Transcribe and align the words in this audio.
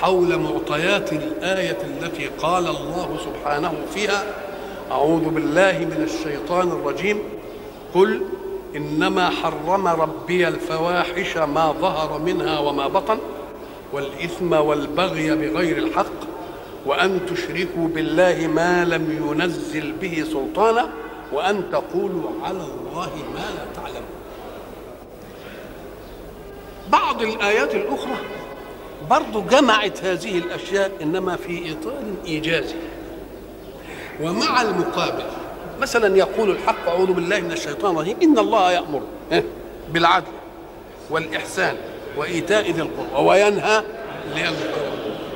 حول 0.00 0.38
معطيات 0.38 1.12
الآية 1.12 1.78
التي 1.82 2.26
قال 2.26 2.66
الله 2.66 3.18
سبحانه 3.24 3.74
فيها 3.94 4.24
أعوذ 4.90 5.28
بالله 5.28 5.78
من 5.78 6.08
الشيطان 6.10 6.68
الرجيم. 6.68 7.18
قل 7.94 8.20
إنما 8.76 9.30
حرم 9.30 9.88
ربي 9.88 10.48
الفواحش 10.48 11.36
ما 11.36 11.72
ظهر 11.72 12.18
منها 12.18 12.58
وما 12.58 12.88
بطن 12.88 13.18
والإثم 13.92 14.52
والبغي 14.52 15.34
بغير 15.34 15.78
الحق 15.78 16.18
وأن 16.86 17.20
تشركوا 17.26 17.88
بالله 17.88 18.46
ما 18.46 18.84
لم 18.84 19.30
ينزل 19.30 19.92
به 19.92 20.24
سلطانا 20.32 20.88
وأن 21.32 21.70
تقولوا 21.72 22.30
على 22.44 22.60
الله 22.60 23.10
ما 23.34 23.46
لا 23.56 23.64
تعلمون. 23.74 24.02
بعض 26.88 27.22
الآيات 27.22 27.74
الأخرى 27.74 28.16
برضو 29.10 29.42
جمعت 29.42 30.04
هذه 30.04 30.38
الأشياء 30.38 30.90
إنما 31.02 31.36
في 31.36 31.72
إطار 31.72 32.02
إيجازي. 32.26 32.74
ومع 34.20 34.62
المقابل 34.62 35.24
مثلا 35.80 36.16
يقول 36.16 36.50
الحق 36.50 36.88
أعوذ 36.88 37.12
بالله 37.12 37.40
من 37.40 37.52
الشيطان 37.52 37.94
الرجيم 37.96 38.16
إن 38.22 38.38
الله 38.38 38.72
يأمر 38.72 39.02
بالعدل 39.92 40.32
والإحسان 41.10 41.76
وإيتاء 42.16 42.70
ذي 42.70 42.82
القربى 42.82 43.28
وينهى 43.28 43.82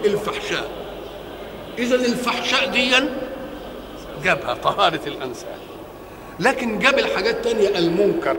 الفحشاء. 0.04 0.70
إذا 1.78 1.94
الفحشاء 1.94 2.70
ديا 2.70 3.08
جابها 4.24 4.54
طهارة 4.54 5.00
الأنسان. 5.06 5.56
لكن 6.40 6.78
جاب 6.78 6.98
الحاجات 6.98 7.44
تانية 7.44 7.78
المنكر 7.78 8.36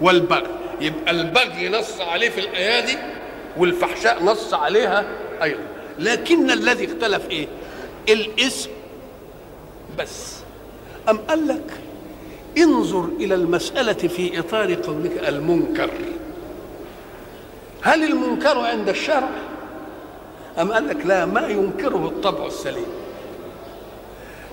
والبغي. 0.00 0.46
يبقى 0.80 1.10
البغي 1.10 1.68
نص 1.68 2.00
عليه 2.00 2.30
في 2.30 2.40
الآية 2.40 2.80
دي 2.86 2.96
والفحشاء 3.56 4.24
نص 4.24 4.54
عليها 4.54 5.04
أيضا. 5.42 5.62
لكن 5.98 6.50
الذي 6.50 6.84
اختلف 6.84 7.30
إيه؟ 7.30 7.46
الاسم 8.08 8.70
بس. 9.98 10.36
أم 11.08 11.18
قال 11.18 11.48
لك 11.48 11.70
انظر 12.58 13.08
إلى 13.20 13.34
المسألة 13.34 13.92
في 13.92 14.38
إطار 14.38 14.74
قولك 14.74 15.28
المنكر. 15.28 15.90
هل 17.82 18.04
المنكر 18.04 18.58
عند 18.58 18.88
الشرع؟ 18.88 19.30
أم 20.60 20.72
قال 20.72 20.88
لك 20.88 21.06
لا 21.06 21.26
ما 21.26 21.48
ينكره 21.48 22.06
الطبع 22.06 22.46
السليم. 22.46 22.86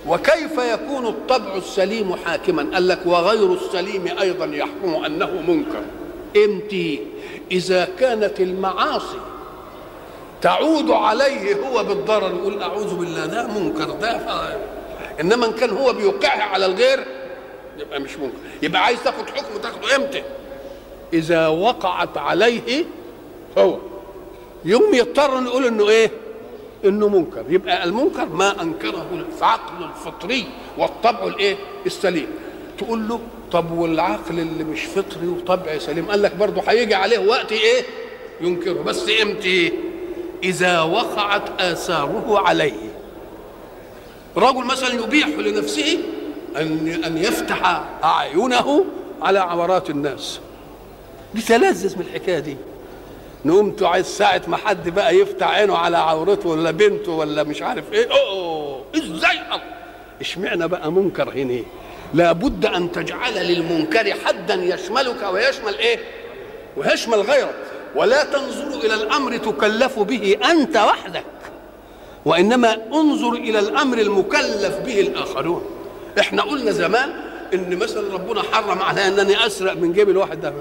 وكيف 0.08 0.58
يكون 0.58 1.06
الطبع 1.06 1.56
السليم 1.56 2.16
حاكما؟ 2.16 2.68
قال 2.74 2.88
لك 2.88 3.00
وغير 3.06 3.54
السليم 3.54 4.08
أيضا 4.20 4.46
يحكم 4.46 5.06
أنه 5.06 5.44
منكر. 5.48 5.82
إمتى 6.46 7.00
إذا 7.52 7.88
كانت 8.00 8.40
المعاصي 8.40 9.18
تعود 10.42 10.92
عليه 10.92 11.56
هو 11.56 11.84
بالضرر 11.84 12.36
يقول 12.36 12.62
أعوذ 12.62 12.96
بالله 12.96 13.26
ده 13.26 13.48
منكر 13.48 13.90
ده 13.92 14.18
ف... 14.18 14.58
إنما 15.22 15.46
إن 15.46 15.52
كان 15.52 15.70
هو 15.70 15.94
بيوقعها 15.94 16.44
على 16.44 16.66
الغير 16.66 17.06
يبقى 17.80 18.00
مش 18.00 18.18
منكر. 18.18 18.38
يبقى 18.62 18.84
عايز 18.84 19.04
تاخد 19.04 19.30
حكم 19.30 19.58
تاخده 19.64 19.96
إمتى؟ 19.96 20.24
إذا 21.14 21.48
وقعت 21.48 22.18
عليه 22.18 22.86
هو. 23.58 23.78
يوم 24.66 24.94
يضطر 24.94 25.40
نقول 25.40 25.66
إنه 25.66 25.90
إيه؟ 25.90 26.12
إنه 26.86 27.08
منكر. 27.10 27.44
يبقى 27.50 27.84
المنكر 27.84 28.26
ما 28.26 28.62
أنكره 28.62 29.06
العقل 29.40 29.84
الفطري 29.84 30.46
والطبع 30.78 31.24
الإيه؟ 31.24 31.56
السليم. 31.86 32.28
تقول 32.78 33.08
له 33.08 33.20
طب 33.52 33.72
والعقل 33.72 34.40
اللي 34.40 34.64
مش 34.64 34.82
فطري 34.84 35.28
وطبع 35.28 35.78
سليم؟ 35.78 36.06
قال 36.06 36.22
لك 36.22 36.36
برضه 36.36 36.62
هيجي 36.68 36.96
عليه 36.96 37.20
وقت 37.20 37.52
إيه؟ 37.52 37.84
ينكره. 38.42 38.82
بس 38.82 39.04
إمتى؟ 39.22 39.72
إذا 40.44 40.82
وقعت 40.82 41.62
آثاره 41.62 42.40
عليه. 42.48 42.92
رجل 44.38 44.66
مثلا 44.66 44.94
يبيح 45.04 45.28
لنفسه 45.28 45.98
ان 46.58 47.02
أن 47.06 47.18
يفتح 47.18 47.84
أعينه 48.04 48.86
على 49.22 49.40
عورات 49.40 49.90
الناس. 49.90 50.40
بيتلذذ 51.34 51.96
من 51.96 52.02
الحكاية 52.02 52.40
دي. 52.40 52.58
نقوم 53.46 53.76
عايز 53.82 54.06
ساعة 54.06 54.42
ما 54.48 54.58
حد 54.58 54.90
بقى 54.90 55.16
يفتح 55.16 55.48
عينه 55.48 55.78
على 55.78 55.98
عورته 55.98 56.50
ولا 56.50 56.72
بنته 56.72 57.12
ولا 57.12 57.44
مش 57.44 57.62
عارف 57.62 57.94
إيه. 57.94 58.08
أوه 58.12 58.84
إزاي؟ 58.96 59.40
اشمعنى 60.22 60.68
بقى 60.68 60.92
منكر 60.92 61.30
هنا؟ 61.30 61.60
لابد 62.14 62.66
أن 62.66 62.92
تجعل 62.92 63.34
للمنكر 63.34 64.14
حدا 64.26 64.54
يشملك 64.54 65.28
ويشمل 65.32 65.76
إيه؟ 65.76 66.00
ويشمل 66.78 67.22
غيرك. 67.22 67.56
ولا 67.96 68.24
تنظر 68.24 68.80
إلى 68.86 68.94
الأمر 68.94 69.38
تكلف 69.38 70.00
به 70.00 70.38
أنت 70.52 70.78
وحدك 70.78 71.24
وإنما 72.26 72.78
انظر 72.94 73.34
إلى 73.34 73.60
الأمر 73.60 73.98
المكلف 73.98 74.78
به 74.86 75.00
الآخرون. 75.00 75.66
إحنا 76.20 76.42
قلنا 76.42 76.72
زمان 76.72 77.14
إن 77.54 77.78
مثلا 77.78 78.14
ربنا 78.14 78.42
حرم 78.52 78.82
على 78.82 79.08
إنني 79.08 79.46
أسرق 79.46 79.74
من 79.74 79.94
جيب 79.94 80.10
الواحد 80.10 80.42
ده. 80.42 80.54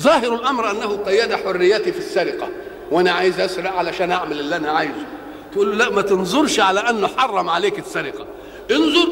ظاهر 0.00 0.34
الأمر 0.34 0.70
أنه 0.70 0.96
قيد 0.96 1.34
حريتي 1.34 1.92
في 1.92 1.98
السرقة 1.98 2.48
وأنا 2.90 3.12
عايز 3.12 3.40
أسرق 3.40 3.72
علشان 3.72 4.10
أعمل 4.10 4.40
اللي 4.40 4.56
أنا 4.56 4.70
عايزه. 4.70 5.06
تقول 5.52 5.70
له 5.70 5.84
لا 5.84 5.90
ما 5.90 6.02
تنظرش 6.02 6.60
على 6.60 6.80
أنه 6.80 7.08
حرم 7.16 7.48
عليك 7.48 7.78
السرقة. 7.78 8.26
انظر 8.70 9.08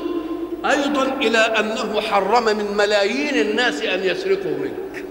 أيضا 0.71 1.03
إلى 1.03 1.39
أنه 1.39 2.01
حرم 2.01 2.45
من 2.45 2.77
ملايين 2.77 3.51
الناس 3.51 3.83
أن 3.83 4.05
يسرقوا 4.05 4.59
منك. 4.59 5.05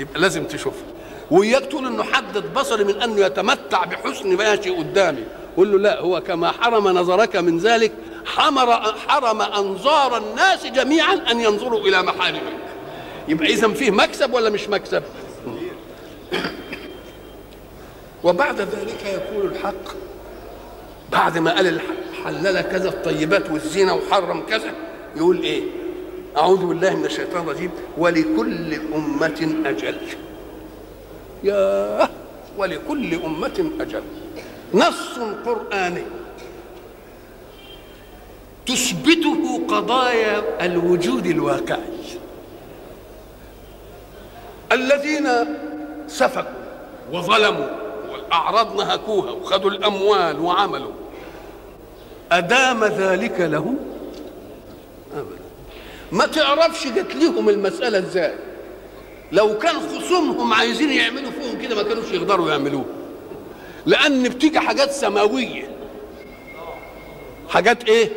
يبقى 0.00 0.20
لازم 0.20 0.44
تشوفها 0.44 0.86
وياك 1.30 1.64
تقول 1.64 1.86
انه 1.86 2.02
حدد 2.02 2.54
بصري 2.54 2.84
من 2.84 3.02
أنه 3.02 3.20
يتمتع 3.20 3.84
بحسن 3.84 4.36
ماشي 4.36 4.70
قدامي. 4.70 5.24
قول 5.56 5.72
له 5.72 5.78
لا 5.78 6.00
هو 6.00 6.20
كما 6.20 6.52
حرم 6.52 6.88
نظرك 6.88 7.36
من 7.36 7.58
ذلك 7.58 7.92
حمر 8.26 8.72
حرم 9.08 9.42
أنظار 9.42 10.16
الناس 10.16 10.66
جميعا 10.66 11.14
أن 11.30 11.40
ينظروا 11.40 11.80
إلى 11.80 12.02
محارمك. 12.02 12.42
يبقى 13.28 13.46
اذا 13.46 13.68
فيه 13.68 13.90
مكسب 13.90 14.34
ولا 14.34 14.50
مش 14.50 14.68
مكسب؟ 14.68 15.02
وبعد 18.24 18.60
ذلك 18.60 19.04
يقول 19.04 19.52
الحق 19.52 19.94
بعد 21.12 21.38
ما 21.38 21.54
قال 21.54 21.66
الحق 21.66 22.05
حلل 22.26 22.60
كذا 22.60 22.88
الطيبات 22.88 23.50
والزينة 23.50 23.94
وحرم 23.94 24.40
كذا 24.46 24.72
يقول 25.16 25.42
إيه؟ 25.42 25.62
أعوذ 26.36 26.66
بالله 26.66 26.96
من 26.96 27.04
الشيطان 27.04 27.42
الرجيم 27.42 27.70
ولكل 27.98 28.74
أمة 28.94 29.54
أجل. 29.66 29.96
يا 31.44 32.08
ولكل 32.58 33.14
أمة 33.14 33.70
أجل. 33.80 34.02
نص 34.74 35.18
قرآني. 35.46 36.02
تثبته 38.66 39.60
قضايا 39.68 40.64
الوجود 40.66 41.26
الواقعي 41.26 41.80
الذين 44.72 45.28
سفكوا 46.06 46.66
وظلموا 47.12 47.66
والاعراض 48.12 48.76
نهكوها 48.76 49.30
وخذوا 49.30 49.70
الأموال 49.70 50.40
وعملوا 50.40 50.92
أدام 52.32 52.84
ذلك 52.84 53.40
له 53.40 53.74
أبدا. 55.14 55.46
ما 56.12 56.26
تعرفش 56.26 56.86
جت 56.86 57.14
لهم 57.14 57.48
المسألة 57.48 57.98
إزاي؟ 57.98 58.34
لو 59.32 59.58
كان 59.58 59.74
خصومهم 59.74 60.52
عايزين 60.52 60.90
يعملوا 60.90 61.30
فيهم 61.30 61.62
كده 61.62 61.76
ما 61.76 61.82
كانوش 61.82 62.12
يقدروا 62.12 62.50
يعملوه. 62.50 62.84
لأن 63.86 64.22
بتيجي 64.22 64.60
حاجات 64.60 64.90
سماوية. 64.90 65.68
حاجات 67.48 67.84
إيه؟ 67.88 68.10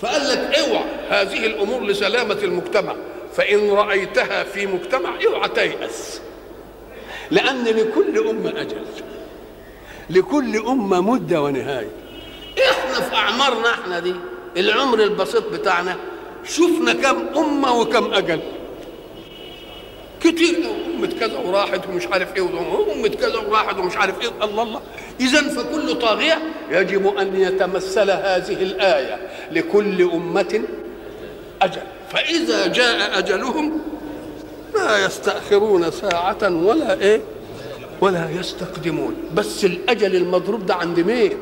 فقال 0.00 0.28
لك 0.28 0.58
اوعى 0.58 0.84
هذه 1.08 1.46
الأمور 1.46 1.82
لسلامة 1.82 2.38
المجتمع. 2.42 2.94
فإن 3.34 3.70
رأيتها 3.70 4.44
في 4.44 4.66
مجتمع 4.66 5.10
اوعى 5.26 5.48
تيأس. 5.48 6.20
لأن 7.30 7.64
لكل 7.64 8.28
أمة 8.28 8.60
أجل. 8.60 8.84
لكل 10.10 10.56
أمة 10.56 11.00
مدة 11.00 11.42
ونهاية. 11.42 11.90
في 13.00 13.14
أعمارنا 13.14 13.70
إحنا 13.70 13.98
دي. 13.98 14.14
العمر 14.56 15.02
البسيط 15.02 15.48
بتاعنا. 15.52 15.96
شفنا 16.44 16.92
كم 16.92 17.38
أمة 17.38 17.80
وكم 17.80 18.14
أجل. 18.14 18.40
كتير 20.20 20.56
أمة 20.96 21.06
كذا 21.20 21.38
وراحت 21.38 21.88
ومش 21.88 22.06
عارف 22.06 22.36
إيه 22.36 22.42
وأمة 22.42 23.08
كذا 23.08 23.36
وراحت 23.38 23.78
ومش 23.78 23.96
عارف 23.96 24.20
إيه. 24.20 24.28
الله 24.42 24.62
الله. 24.62 24.80
إذا 25.20 25.48
فكل 25.48 25.94
طاغية 25.94 26.42
يجب 26.70 27.16
أن 27.16 27.40
يتمثل 27.40 28.10
هذه 28.10 28.62
الآية 28.62 29.28
لكل 29.52 30.02
أمة 30.02 30.62
أجل. 31.62 31.82
فإذا 32.10 32.66
جاء 32.66 33.18
أجلهم 33.18 33.78
لا 34.74 35.04
يستأخرون 35.06 35.90
ساعة 35.90 36.38
ولا 36.42 37.00
إيه؟ 37.00 37.20
ولا 38.00 38.30
يستقدمون. 38.30 39.14
بس 39.34 39.64
الأجل 39.64 40.16
المضروب 40.16 40.66
ده 40.66 40.74
عند 40.74 41.00
مين؟ 41.00 41.38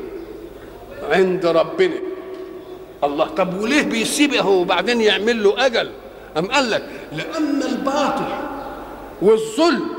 عند 1.11 1.45
ربنا. 1.45 1.95
الله 3.03 3.25
طب 3.25 3.61
وليه 3.61 3.81
بيسيبه 3.83 4.47
وبعدين 4.47 5.01
يعمل 5.01 5.43
له 5.43 5.65
أجل؟ 5.65 5.91
أم 6.37 6.45
قال 6.45 6.71
لك؟ 6.71 6.89
لأن 7.11 7.63
الباطل 7.63 8.27
والظلم 9.21 9.89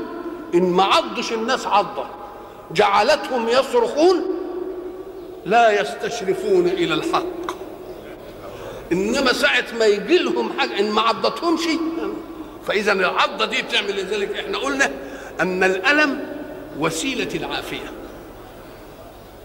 إن 0.55 0.63
ما 0.63 0.83
عضش 0.83 1.33
الناس 1.33 1.67
عضة. 1.67 2.05
جعلتهم 2.71 3.49
يصرخون 3.49 4.21
لا 5.45 5.81
يستشرفون 5.81 6.67
إلى 6.67 6.93
الحق. 6.93 7.57
إنما 8.91 9.33
ساعة 9.33 9.65
ما 9.79 9.85
يجي 9.85 10.17
لهم 10.17 10.59
حاجة 10.59 10.79
إن 10.79 10.91
ما 10.91 11.01
عضتهمش 11.01 11.61
فإذا 12.67 12.91
العضة 12.91 13.45
دي 13.45 13.61
بتعمل 13.61 13.95
لذلك 13.95 14.37
إحنا 14.37 14.57
قلنا 14.57 14.91
أن 15.41 15.63
الألم 15.63 16.25
وسيلة 16.79 17.35
العافية. 17.35 17.91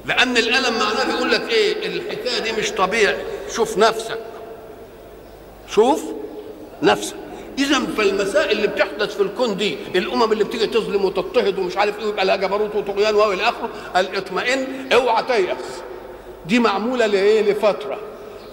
لأن 0.06 0.36
الألم 0.36 0.78
معناه 0.78 1.04
بيقول 1.04 1.30
لك 1.32 1.50
إيه؟ 1.50 1.86
الحكاية 1.86 2.38
دي 2.38 2.52
مش 2.52 2.70
طبيعي. 2.70 3.16
شوف 3.54 3.78
نفسك. 3.78 4.18
شوف 5.70 6.02
نفسك. 6.82 7.16
إذا 7.58 7.80
فالمسائل 7.96 8.50
اللي 8.50 8.66
بتحدث 8.66 9.16
في 9.16 9.22
الكون 9.22 9.56
دي 9.56 9.76
الأمم 9.94 10.32
اللي 10.32 10.44
بتيجي 10.44 10.66
تظلم 10.66 11.04
وتضطهد 11.04 11.58
ومش 11.58 11.76
عارف 11.76 11.98
إيه 11.98 12.04
ويبقى 12.04 12.24
لها 12.24 12.36
جبروت 12.36 12.74
وطغيان 12.74 13.14
والى 13.14 13.42
آخره 13.42 13.68
الاطمئن 13.96 14.88
اوعى 14.92 15.22
تيأس. 15.22 15.82
دي 16.46 16.58
معمولة 16.58 17.06
لإيه؟ 17.06 17.42
لفترة. 17.42 17.98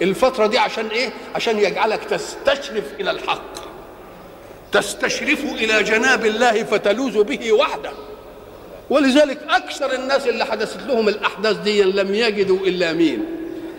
الفترة 0.02 0.46
دي 0.46 0.58
عشان 0.58 0.86
إيه؟ 0.86 1.12
عشان 1.34 1.58
يجعلك 1.58 2.04
تستشرف 2.04 2.84
إلى 3.00 3.10
الحق. 3.10 3.54
تستشرف 4.72 5.44
إلى 5.44 5.82
جناب 5.82 6.26
الله 6.26 6.62
فتلوذ 6.64 7.22
به 7.22 7.52
وحده. 7.52 7.92
ولذلك 8.90 9.38
أكثر 9.50 9.92
الناس 9.94 10.26
اللي 10.26 10.44
حدثت 10.44 10.86
لهم 10.86 11.08
الأحداث 11.08 11.56
دي 11.56 11.82
لم 11.82 12.14
يجدوا 12.14 12.58
إلا 12.58 12.92
مين؟ 12.92 13.24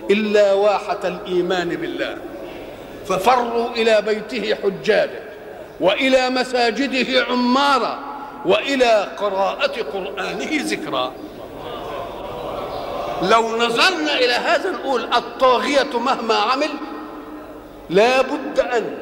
إلا 0.10 0.54
واحة 0.54 1.00
الإيمان 1.04 1.70
بالله. 1.70 2.18
ففروا 3.08 3.70
إلى 3.70 4.02
بيته 4.02 4.56
حجاجا 4.56 5.24
وإلى 5.80 6.30
مساجده 6.30 7.24
عمارا 7.24 8.00
وإلى 8.46 9.08
قراءة 9.18 9.82
قرآنه 9.82 10.50
ذكرا. 10.52 11.14
لو 13.22 13.58
نظرنا 13.58 14.18
إلى 14.18 14.34
هذا 14.34 14.72
نقول 14.72 15.04
الطاغية 15.14 16.00
مهما 16.00 16.36
عمل 16.36 16.70
لا 17.90 18.22
بد 18.22 18.60
أن 18.60 18.98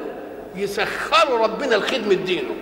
يسخروا 0.56 1.38
ربنا 1.38 1.74
لخدمه 1.74 2.14
دينه. 2.14 2.54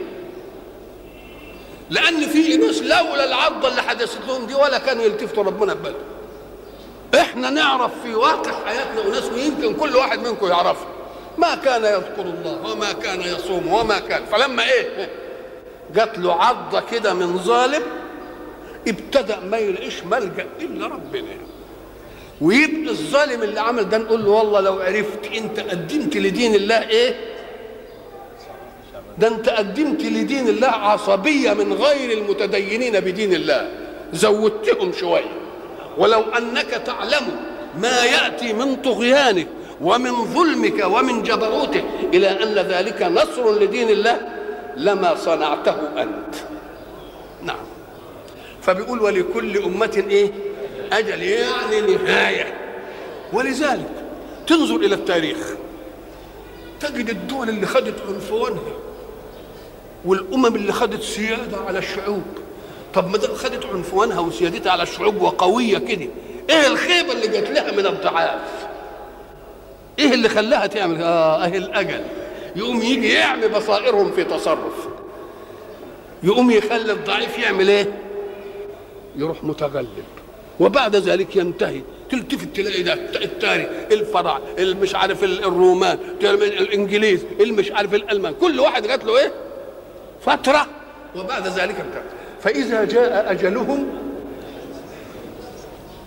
لأن 1.90 2.20
في 2.20 2.56
ناس 2.56 2.82
لولا 2.82 3.24
العضه 3.24 3.68
اللي 3.68 3.82
حدثت 3.82 4.18
لهم 4.28 4.46
دي 4.46 4.54
ولا 4.54 4.78
كانوا 4.78 5.04
يلتفتوا 5.04 5.44
ربنا 5.44 5.74
ببالهم 5.74 6.00
إحنا 7.14 7.50
نعرف 7.50 7.90
في 8.02 8.14
واقع 8.14 8.52
حياتنا 8.66 9.00
وناس 9.00 9.24
ويمكن 9.24 9.74
كل 9.74 9.96
واحد 9.96 10.18
منكم 10.28 10.46
يعرفها 10.46 10.86
ما 11.38 11.54
كان 11.54 11.84
يذكر 11.84 12.20
الله 12.22 12.72
وما 12.72 12.92
كان 12.92 13.20
يصوم 13.20 13.72
وما 13.72 13.98
كان. 13.98 14.24
فلما 14.32 14.62
إيه؟ 14.72 15.08
جات 15.94 16.18
له 16.18 16.44
عضة 16.44 16.80
كده 16.80 17.14
من 17.14 17.38
ظالم 17.38 17.82
ابتدأ 18.88 19.40
ما 19.40 19.58
يلاقيش 19.58 20.04
ملجأ 20.04 20.46
إلا 20.60 20.86
ربنا. 20.86 21.26
ويبقى 22.40 22.90
الظالم 22.90 23.42
اللي 23.42 23.60
عمل 23.60 23.88
ده 23.88 23.98
نقول 23.98 24.24
له 24.24 24.30
والله 24.30 24.60
لو 24.60 24.80
عرفت 24.80 25.26
أنت 25.36 25.60
قدمت 25.60 26.16
لدين 26.16 26.54
الله 26.54 26.88
إيه؟ 26.88 27.14
ده 29.18 29.28
انت 29.28 29.48
قدمت 29.48 30.02
لدين 30.02 30.48
الله 30.48 30.68
عصبية 30.68 31.52
من 31.52 31.72
غير 31.72 32.18
المتدينين 32.18 33.00
بدين 33.00 33.34
الله. 33.34 33.70
زودتهم 34.12 34.92
شوية. 34.92 35.32
ولو 35.98 36.20
أنك 36.20 36.70
تعلم 36.70 37.40
ما 37.80 38.04
يأتي 38.04 38.52
من 38.52 38.76
طغيانك 38.76 39.46
ومن 39.80 40.24
ظلمك 40.24 40.84
ومن 40.86 41.22
جبروتك 41.22 41.84
إلى 42.14 42.28
أن 42.28 42.54
ذلك 42.54 43.02
نصر 43.02 43.60
لدين 43.60 43.90
الله 43.90 44.28
لما 44.76 45.14
صنعته 45.14 46.02
أنت. 46.02 46.34
نعم. 47.42 47.66
فبيقول 48.62 49.00
ولكل 49.00 49.58
أمة 49.58 50.04
إيه؟ 50.10 50.30
أجل 50.92 51.22
يعني 51.22 51.80
نهاية. 51.80 52.54
ولذلك 53.32 53.90
تنظر 54.46 54.76
إلى 54.76 54.94
التاريخ. 54.94 55.54
تجد 56.80 57.08
الدول 57.08 57.48
اللي 57.48 57.66
خدت 57.66 57.94
عنفوانها. 58.08 58.87
والأمم 60.04 60.56
اللي 60.56 60.72
خدت 60.72 61.02
سيادة 61.02 61.56
على 61.56 61.78
الشعوب. 61.78 62.22
طب 62.94 63.10
ما 63.10 63.18
دام 63.18 63.34
خدت 63.34 63.66
عنفوانها 63.66 64.20
وسيادتها 64.20 64.72
على 64.72 64.82
الشعوب 64.82 65.22
وقوية 65.22 65.78
كده 65.78 66.06
إيه 66.50 66.66
الخيبة 66.66 67.12
اللي 67.12 67.28
جات 67.28 67.50
لها 67.50 67.72
من 67.72 67.86
الضعاف 67.86 68.40
إيه 69.98 70.14
اللي 70.14 70.28
خلاها 70.28 70.66
تعمل؟ 70.66 71.02
آه 71.02 71.44
اهي 71.44 71.56
الأجل؟ 71.58 72.00
يقوم 72.56 72.82
يجي 72.82 73.12
يعمي 73.12 73.48
بصائرهم 73.48 74.12
في 74.12 74.24
تصرف. 74.24 74.88
يقوم 76.22 76.50
يخلي 76.50 76.92
الضعيف 76.92 77.38
يعمل 77.38 77.68
إيه؟ 77.68 77.86
يروح 79.16 79.44
متغلب. 79.44 80.04
وبعد 80.60 80.96
ذلك 80.96 81.36
ينتهي. 81.36 81.80
تلتفت 82.10 82.56
تلاقي 82.56 82.82
ده 82.82 82.92
التاري 82.94 83.68
الفرع 83.92 84.40
المش 84.58 84.94
عارف 84.94 85.24
الرومان 85.24 85.98
الإنجليز 86.22 87.24
المش 87.40 87.72
عارف 87.72 87.94
الألمان. 87.94 88.34
كل 88.40 88.60
واحد 88.60 88.86
جات 88.86 89.04
له 89.04 89.18
إيه؟ 89.18 89.32
فترة. 90.20 90.66
وبعد 91.16 91.46
ذلك 91.46 91.80
انتهى 91.80 92.02
فإذا 92.42 92.84
جاء 92.84 93.32
أجلهم 93.32 93.88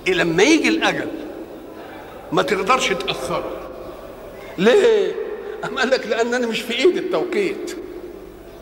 لما 0.07 0.43
يجي 0.43 0.69
الأجل 0.69 1.07
ما 2.31 2.41
تقدرش 2.41 2.89
تأخره. 2.89 3.51
ليه؟ 4.57 5.15
أم 5.65 5.77
قال 5.77 5.89
لك 5.89 6.07
لأنني 6.07 6.45
مش 6.45 6.61
في 6.61 6.73
إيد 6.77 6.97
التوقيت. 6.97 7.75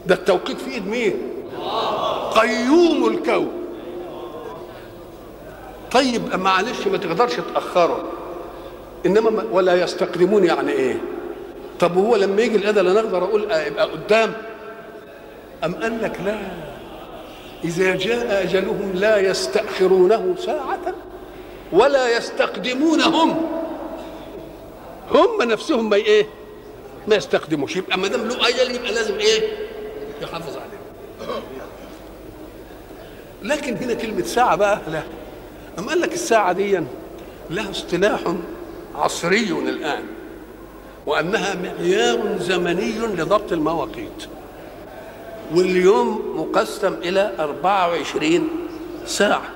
ده 0.06 0.16
التوقيت 0.16 0.62
في 0.62 0.72
إيد 0.72 0.88
مين؟ 0.88 1.14
قيوم 2.36 3.08
الكون. 3.08 3.52
طيب 5.92 6.36
معلش 6.36 6.88
ما 6.88 6.98
تقدرش 6.98 7.34
تأخره. 7.54 8.12
إنما 9.06 9.44
ولا 9.52 9.84
يستقدمون 9.84 10.44
يعني 10.44 10.72
إيه؟ 10.72 11.02
طب 11.80 11.98
وهو 11.98 12.16
لما 12.16 12.42
يجي 12.42 12.56
الأذى 12.56 12.82
لا 12.82 12.94
نقدر 12.94 13.24
أقول 13.24 13.44
يبقى 13.44 13.86
قدام. 13.92 14.34
أم 15.66 15.76
قال 15.76 16.02
لك 16.02 16.20
لا؟ 16.26 16.38
إذا 17.64 17.96
جاء 17.96 18.44
أجلهم 18.44 18.92
لا 18.96 19.18
يستأخرونه 19.18 20.36
ساعة 20.46 20.94
ولا 21.72 22.18
يستقدمونهم. 22.18 23.46
هم 25.12 25.42
نفسهم 25.42 25.90
ما 25.90 25.96
إيه؟ 25.96 26.26
ما 27.08 27.16
يستخدموش 27.16 27.76
يبقى 27.76 27.98
ما 27.98 28.08
دام 28.08 28.28
له 28.28 28.48
أجل 28.50 28.76
يبقى 28.76 28.92
لازم 28.92 29.16
إيه؟ 29.20 29.42
يحافظ 30.22 30.58
عليه. 30.58 31.40
لكن 33.44 33.76
هنا 33.76 33.94
كلمة 33.94 34.24
ساعة 34.24 34.56
بقى. 34.56 34.80
لا. 34.92 35.04
أما 35.80 35.88
قال 35.90 36.02
لك 36.02 36.14
الساعة 36.14 36.54
دي 36.54 36.82
لها 37.50 37.72
اصطلاح 37.72 38.20
عصري 38.96 39.52
الآن 39.70 40.04
وأنها 41.06 41.56
معيار 41.56 42.38
زمني 42.40 42.92
لضبط 42.92 43.52
المواقيت. 43.52 44.28
واليوم 45.56 46.34
مقسم 46.36 46.94
إلى 46.94 47.32
24 47.40 48.50
ساعة. 49.06 49.50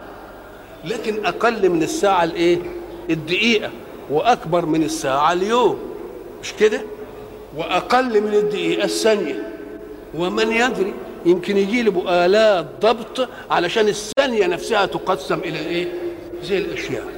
لكن 0.86 1.26
أقل 1.26 1.70
من 1.70 1.84
الساعة 1.84 2.24
الإيه؟ 2.24 2.58
الدقيقة 3.10 3.70
وأكبر 4.10 4.66
من 4.66 4.84
الساعة 4.84 5.34
اليوم. 5.34 5.80
مش 6.42 6.54
كده؟ 6.54 6.82
وأقل 7.58 8.22
من 8.22 8.34
الدقيقة 8.34 8.86
الثانية. 8.86 9.54
ومن 10.16 10.52
يدري 10.52 10.94
يمكن 11.26 11.58
يجي 11.58 11.82
له 11.82 12.26
الات 12.26 12.66
ضبط 12.82 13.30
علشان 13.52 13.88
الثانية 13.88 14.48
نفسها 14.48 14.86
تقسم 14.86 15.40
إلى 15.40 15.60
إيه؟ 15.60 15.88
زي 16.44 16.58
الأشياء. 16.58 17.13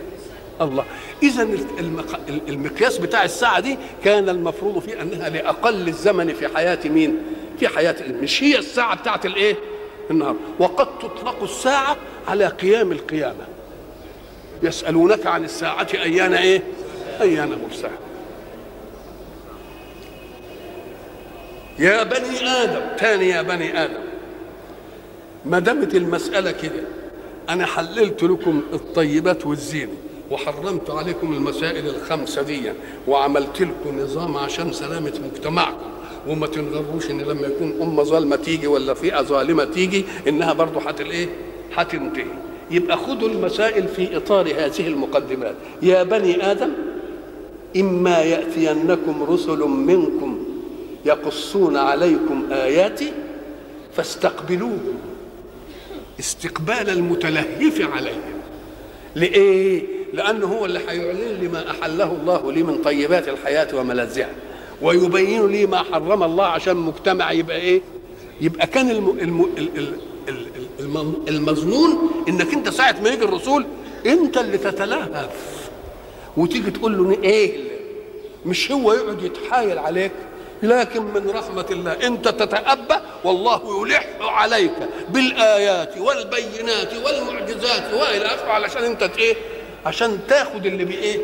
الله. 0.62 0.86
إذا 1.24 1.48
المقياس 2.50 2.98
بتاع 2.98 3.24
الساعة 3.24 3.60
دي 3.60 3.78
كان 4.04 4.30
المفروض 4.30 4.80
فيه 4.80 5.02
أنها 5.02 5.30
لأقل 5.30 5.88
الزمن 5.88 6.34
في 6.34 6.48
حياة 6.48 6.80
مين؟ 6.86 7.18
في 7.60 7.68
حياة 7.68 7.96
مش 8.22 8.44
هي 8.44 8.58
الساعة 8.58 8.96
بتاعت 8.96 9.26
الإيه؟ 9.26 9.56
النهار. 10.12 10.36
وقد 10.60 11.00
تطلق 11.00 11.44
الساعة 11.44 11.98
على 12.28 12.48
قيام 12.48 12.92
القيامة. 12.92 13.46
يسألونك 14.64 15.26
عن 15.28 15.44
الساعة 15.44 15.88
أيان 15.94 16.34
إيه؟ 16.34 16.62
أيان 17.22 17.58
مرساها 17.70 17.98
يا 21.80 22.04
بني 22.04 22.48
آدم 22.48 22.96
تاني 22.98 23.30
يا 23.30 23.42
بني 23.42 23.84
آدم. 23.84 24.04
ما 25.46 25.60
دامت 25.60 25.96
المسألة 25.96 26.52
كده 26.52 26.82
أنا 27.50 27.66
حللت 27.66 28.24
لكم 28.24 28.62
الطيبات 28.74 29.46
والزينة. 29.46 29.94
وحرمت 30.32 30.90
عليكم 30.90 31.34
المسائل 31.34 31.88
الخمسة 31.88 32.42
دي 32.42 32.72
وعملت 33.08 33.62
لكم 33.62 34.00
نظام 34.00 34.38
عشان 34.38 34.74
سلامة 34.74 35.14
مجتمعكم. 35.34 35.86
وما 36.28 36.48
تنغروش 36.48 37.12
إن 37.12 37.22
لما 37.22 37.48
يكون 37.48 37.74
أمة 37.82 38.04
ظالمة 38.04 38.36
تيجي 38.36 38.68
ولا 38.68 38.94
فئة 38.94 39.22
ظالمة 39.22 39.64
تيجي 39.64 40.06
إنها 40.28 40.54
برضه 40.54 40.82
هت 40.82 41.02
الايه؟ 41.02 41.28
هتنتهي. 41.76 42.26
يبقى 42.72 42.98
خذوا 42.98 43.30
المسائل 43.30 43.88
في 43.88 44.18
إطار 44.18 44.48
هذه 44.48 44.88
المقدمات. 44.88 45.56
يا 45.82 46.04
بني 46.04 46.52
آدم 46.52 46.70
إما 47.78 48.22
يأتينكم 48.22 49.24
رسل 49.24 49.60
منكم 49.60 50.46
يقصون 51.06 51.78
عليكم 51.78 52.44
آياتي 52.52 53.12
فاستقبلوهم 53.96 54.96
استقبال 56.20 56.90
المتلهف 56.90 57.82
عليهم. 57.94 58.22
لإيه؟ 59.16 59.95
لأنه 60.16 60.48
هو 60.48 60.66
اللي 60.66 60.80
هيعلن 60.88 61.38
لي 61.42 61.48
ما 61.48 61.72
أحله 61.72 62.04
الله 62.12 62.52
لي 62.52 62.64
من 62.64 62.78
طيبات 62.82 63.28
الحياة 63.28 63.68
وملذها 63.76 64.30
ويبين 64.82 65.48
لي 65.48 65.66
ما 65.66 65.78
حرم 65.78 66.24
الله 66.24 66.46
عشان 66.46 66.76
مجتمع 66.78 67.32
يبقى 67.32 67.58
إيه؟ 67.58 67.82
يبقى 68.42 68.68
كان 68.68 68.92
الم... 68.92 69.10
الم... 69.10 69.46
الم... 70.80 71.14
المظنون 71.28 72.12
إنك 72.30 72.54
أنت 72.54 72.70
ساعة 72.70 72.96
ما 73.04 73.10
يجي 73.10 73.24
الرسول 73.26 73.66
أنت 74.06 74.38
اللي 74.38 74.58
تتلهف. 74.58 75.30
وتيجي 76.38 76.72
تقول 76.72 76.98
له 76.98 77.18
إيه 77.24 77.58
مش 78.46 78.72
هو 78.72 78.94
يقعد 78.94 79.24
يتحايل 79.24 79.80
عليك. 79.80 80.12
لكن 80.64 81.02
من 81.04 81.30
رحمة 81.30 81.66
الله 81.72 81.92
أنت 81.92 82.28
تتأبى 82.28 82.96
والله 83.24 83.82
يلح 83.88 84.08
عليك 84.22 84.72
بالآيات 85.10 85.98
والبينات 85.98 86.90
والمعجزات 87.06 87.94
وإلى 87.94 88.26
آخره 88.26 88.50
علشان 88.50 88.84
أنت 88.84 89.04
إيه؟ 89.18 89.36
عشان 89.86 90.20
تاخد 90.28 90.66
اللي 90.66 90.86
بإيه؟ 90.86 91.18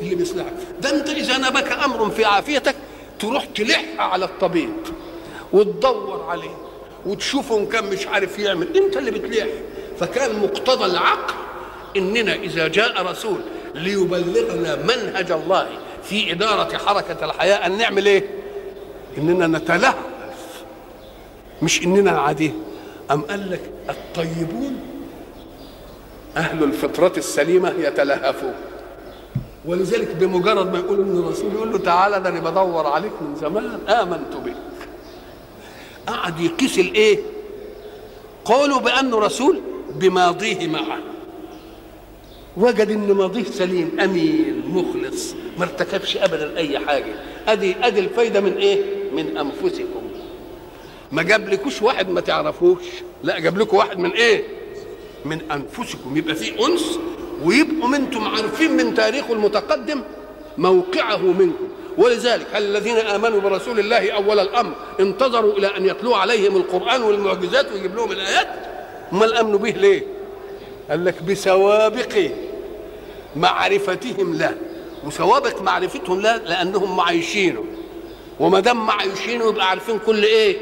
اللي 0.00 0.14
بيصلحك 0.14 0.52
ده 0.80 0.90
أنت 0.94 1.08
إذا 1.08 1.38
نبك 1.38 1.72
أمر 1.72 2.10
في 2.10 2.24
عافيتك 2.24 2.74
تروح 3.20 3.44
تلح 3.44 3.84
على 3.98 4.24
الطبيب 4.24 4.70
وتدور 5.52 6.22
عليه 6.28 6.56
وتشوفه 7.06 7.58
إن 7.58 7.66
كان 7.66 7.84
مش 7.90 8.06
عارف 8.06 8.38
يعمل. 8.38 8.76
أنت 8.76 8.96
اللي 8.96 9.10
بتلح. 9.10 9.46
فكان 10.00 10.38
مقتضى 10.38 10.84
العقل 10.84 11.34
إننا 11.96 12.34
إذا 12.34 12.68
جاء 12.68 13.02
رسول 13.06 13.40
ليبلغنا 13.74 14.76
منهج 14.76 15.30
الله 15.32 15.68
في 16.04 16.32
إدارة 16.32 16.78
حركة 16.78 17.24
الحياة 17.24 17.66
أن 17.66 17.78
نعمل 17.78 18.06
إيه؟ 18.06 18.24
إننا 19.18 19.58
نتلهف. 19.58 19.94
مش 21.62 21.82
إننا 21.82 22.10
عاديه 22.10 22.50
أم 23.10 23.20
قال 23.22 23.50
لك 23.50 23.60
الطيبون 23.90 24.80
أهل 26.36 26.64
الفطرة 26.64 27.12
السليمة 27.16 27.74
يتلهفون. 27.78 28.54
ولذلك 29.64 30.16
بمجرد 30.16 30.72
ما 30.72 30.78
يقول 30.78 31.00
ان 31.00 31.18
الرسول 31.18 31.52
يقول 31.54 31.72
له 31.72 31.78
تعالى 31.78 32.20
ده 32.20 32.28
أنا 32.28 32.40
بدور 32.40 32.86
عليك 32.86 33.12
من 33.22 33.34
زمان 33.40 33.78
آمنت 33.88 34.36
بك. 34.44 34.54
قعد 36.06 36.40
يقيس 36.40 36.78
الإيه؟ 36.78 37.18
قالوا 38.44 38.78
بانه 38.80 39.18
رسول 39.18 39.60
بماضيه 39.94 40.66
معه 40.68 40.98
وجد 42.56 42.90
إن 42.90 43.12
ماضيه 43.12 43.44
سليم 43.44 44.00
أمين 44.00 44.62
مخلص 44.68 45.34
ما 45.58 45.64
ارتكبش 45.64 46.16
ابدا 46.16 46.56
أي 46.56 46.78
حاجة. 46.78 47.14
أدي 47.48 47.74
أدي 47.82 48.00
الفايدة 48.00 48.40
من 48.40 48.52
إيه؟ 48.56 48.84
من 49.12 49.36
أنفسكم. 49.36 50.02
ما 51.12 51.22
جابلكوش 51.22 51.82
واحد 51.82 52.08
ما 52.08 52.20
تعرفوش 52.20 52.82
لا 53.22 53.38
جاب 53.38 53.58
لكم 53.58 53.76
واحد 53.76 53.98
من 53.98 54.10
إيه؟ 54.10 54.44
من 55.24 55.40
أنفسكم. 55.50 56.16
يبقى 56.16 56.34
في 56.34 56.66
أنس 56.66 56.98
ويبقوا 57.44 57.96
أنتم 57.96 58.24
عارفين 58.28 58.76
من 58.76 58.94
تاريخه 58.94 59.32
المتقدم 59.32 60.00
موقعه 60.58 61.16
منكم. 61.22 61.68
ولذلك 61.98 62.46
هل 62.52 62.62
الذين 62.62 62.96
آمنوا 62.96 63.40
برسول 63.40 63.78
الله 63.78 64.10
أول 64.10 64.38
الأمر 64.38 64.72
انتظروا 65.00 65.52
إلى 65.58 65.66
أن 65.66 65.86
يتلو 65.86 66.14
عليهم 66.14 66.56
القرآن 66.56 67.02
والمعجزات 67.02 67.72
ويجيب 67.72 67.96
لهم 67.96 68.12
الآيات؟ 68.12 68.48
امال 69.12 69.34
امنوا 69.36 69.58
به 69.58 69.70
ليه؟ 69.70 70.02
قال 70.90 71.04
لك 71.04 71.22
بسوابق 71.22 72.30
معرفتهم 73.36 74.34
له 74.34 74.56
وسوابق 75.06 75.62
معرفتهم 75.62 76.20
له 76.20 76.36
لأنهم 76.36 76.96
معايشينه 76.96 77.64
وما 78.40 78.60
دام 78.60 78.86
معايشينه 78.86 79.48
يبقى 79.48 79.68
عارفين 79.68 79.98
كل 80.06 80.22
إيه؟ 80.24 80.56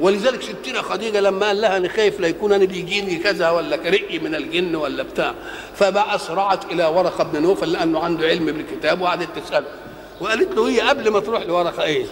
ولذلك 0.00 0.42
ستنا 0.42 0.82
خديجة 0.82 1.20
لما 1.20 1.46
قال 1.46 1.60
لها 1.60 1.76
أنا 1.76 1.88
خايف 1.88 2.20
لا 2.20 2.28
يكون 2.28 2.52
أنا 2.52 2.64
بيجيني 2.64 3.16
كذا 3.16 3.50
ولا 3.50 3.76
كرقي 3.76 4.18
من 4.18 4.34
الجن 4.34 4.74
ولا 4.76 5.02
بتاع. 5.02 5.34
فبقى 5.74 6.14
اسرعت 6.14 6.64
إلى 6.72 6.84
ورقة 6.86 7.24
بن 7.24 7.42
نوفل 7.42 7.72
لأنه 7.72 8.00
عنده 8.00 8.26
علم 8.26 8.46
بالكتاب 8.46 9.00
وقعدت 9.00 9.28
تساله 9.38 9.66
وقالت 10.20 10.56
له 10.56 10.68
هي 10.68 10.80
قبل 10.80 11.10
ما 11.10 11.20
تروح 11.20 11.42
لورقة 11.42 11.82
إيه؟ 11.82 12.04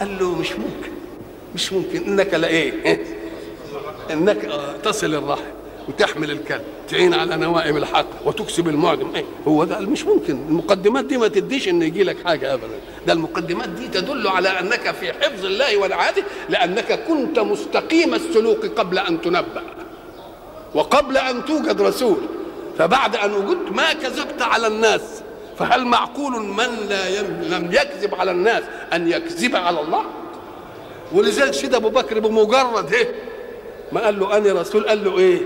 قال 0.00 0.18
له 0.18 0.34
مش 0.34 0.52
ممكن 0.52 0.92
مش 1.54 1.72
ممكن. 1.72 2.04
إنك 2.04 2.34
لا 2.34 2.48
إيه؟ 2.48 3.04
إنك 4.10 4.48
تصل 4.84 5.14
الرحم. 5.14 5.55
وتحمل 5.88 6.30
الكلب 6.30 6.62
تعين 6.88 7.14
على 7.14 7.36
نوائم 7.36 7.76
الحق 7.76 8.06
وتكسب 8.24 8.68
المعدم. 8.68 9.10
إيه 9.14 9.24
هو 9.48 9.64
ده 9.64 9.80
مش 9.80 10.04
ممكن. 10.06 10.32
المقدمات 10.48 11.04
دي 11.04 11.18
ما 11.18 11.28
تديش 11.28 11.68
إن 11.68 11.82
يجي 11.82 12.04
لك 12.04 12.16
حاجة 12.24 12.54
ابدا. 12.54 12.66
ده 13.06 13.12
المقدمات 13.12 13.68
دي 13.68 13.88
تدل 13.88 14.28
على 14.28 14.48
أنك 14.48 14.90
في 15.00 15.12
حفظ 15.12 15.44
الله 15.44 15.76
والعاده 15.76 16.22
لأنك 16.48 17.04
كنت 17.08 17.38
مستقيم 17.38 18.14
السلوك 18.14 18.66
قبل 18.66 18.98
أن 18.98 19.20
تنبأ 19.20 19.62
وقبل 20.74 21.16
أن 21.16 21.44
توجد 21.44 21.80
رسول. 21.80 22.16
فبعد 22.78 23.16
أن 23.16 23.32
وجدت 23.34 23.72
ما 23.72 23.92
كذبت 23.92 24.42
على 24.42 24.66
الناس 24.66 25.00
فهل 25.58 25.84
معقول 25.84 26.32
من 26.42 26.86
لا 26.88 27.08
يم... 27.08 27.40
لم 27.50 27.70
يكذب 27.72 28.14
على 28.14 28.30
الناس 28.30 28.62
أن 28.92 29.08
يكذب 29.08 29.56
على 29.56 29.80
الله؟ 29.80 30.04
ولذلك 31.12 31.54
سيد 31.54 31.74
أبو 31.74 31.88
بكر 31.88 32.18
بمجرد 32.20 32.92
إيه 32.92 33.08
ما 33.92 34.00
قال 34.04 34.20
له 34.20 34.36
أنا 34.36 34.60
رسول 34.60 34.88
قال 34.88 35.04
له 35.04 35.18
إيه؟ 35.18 35.40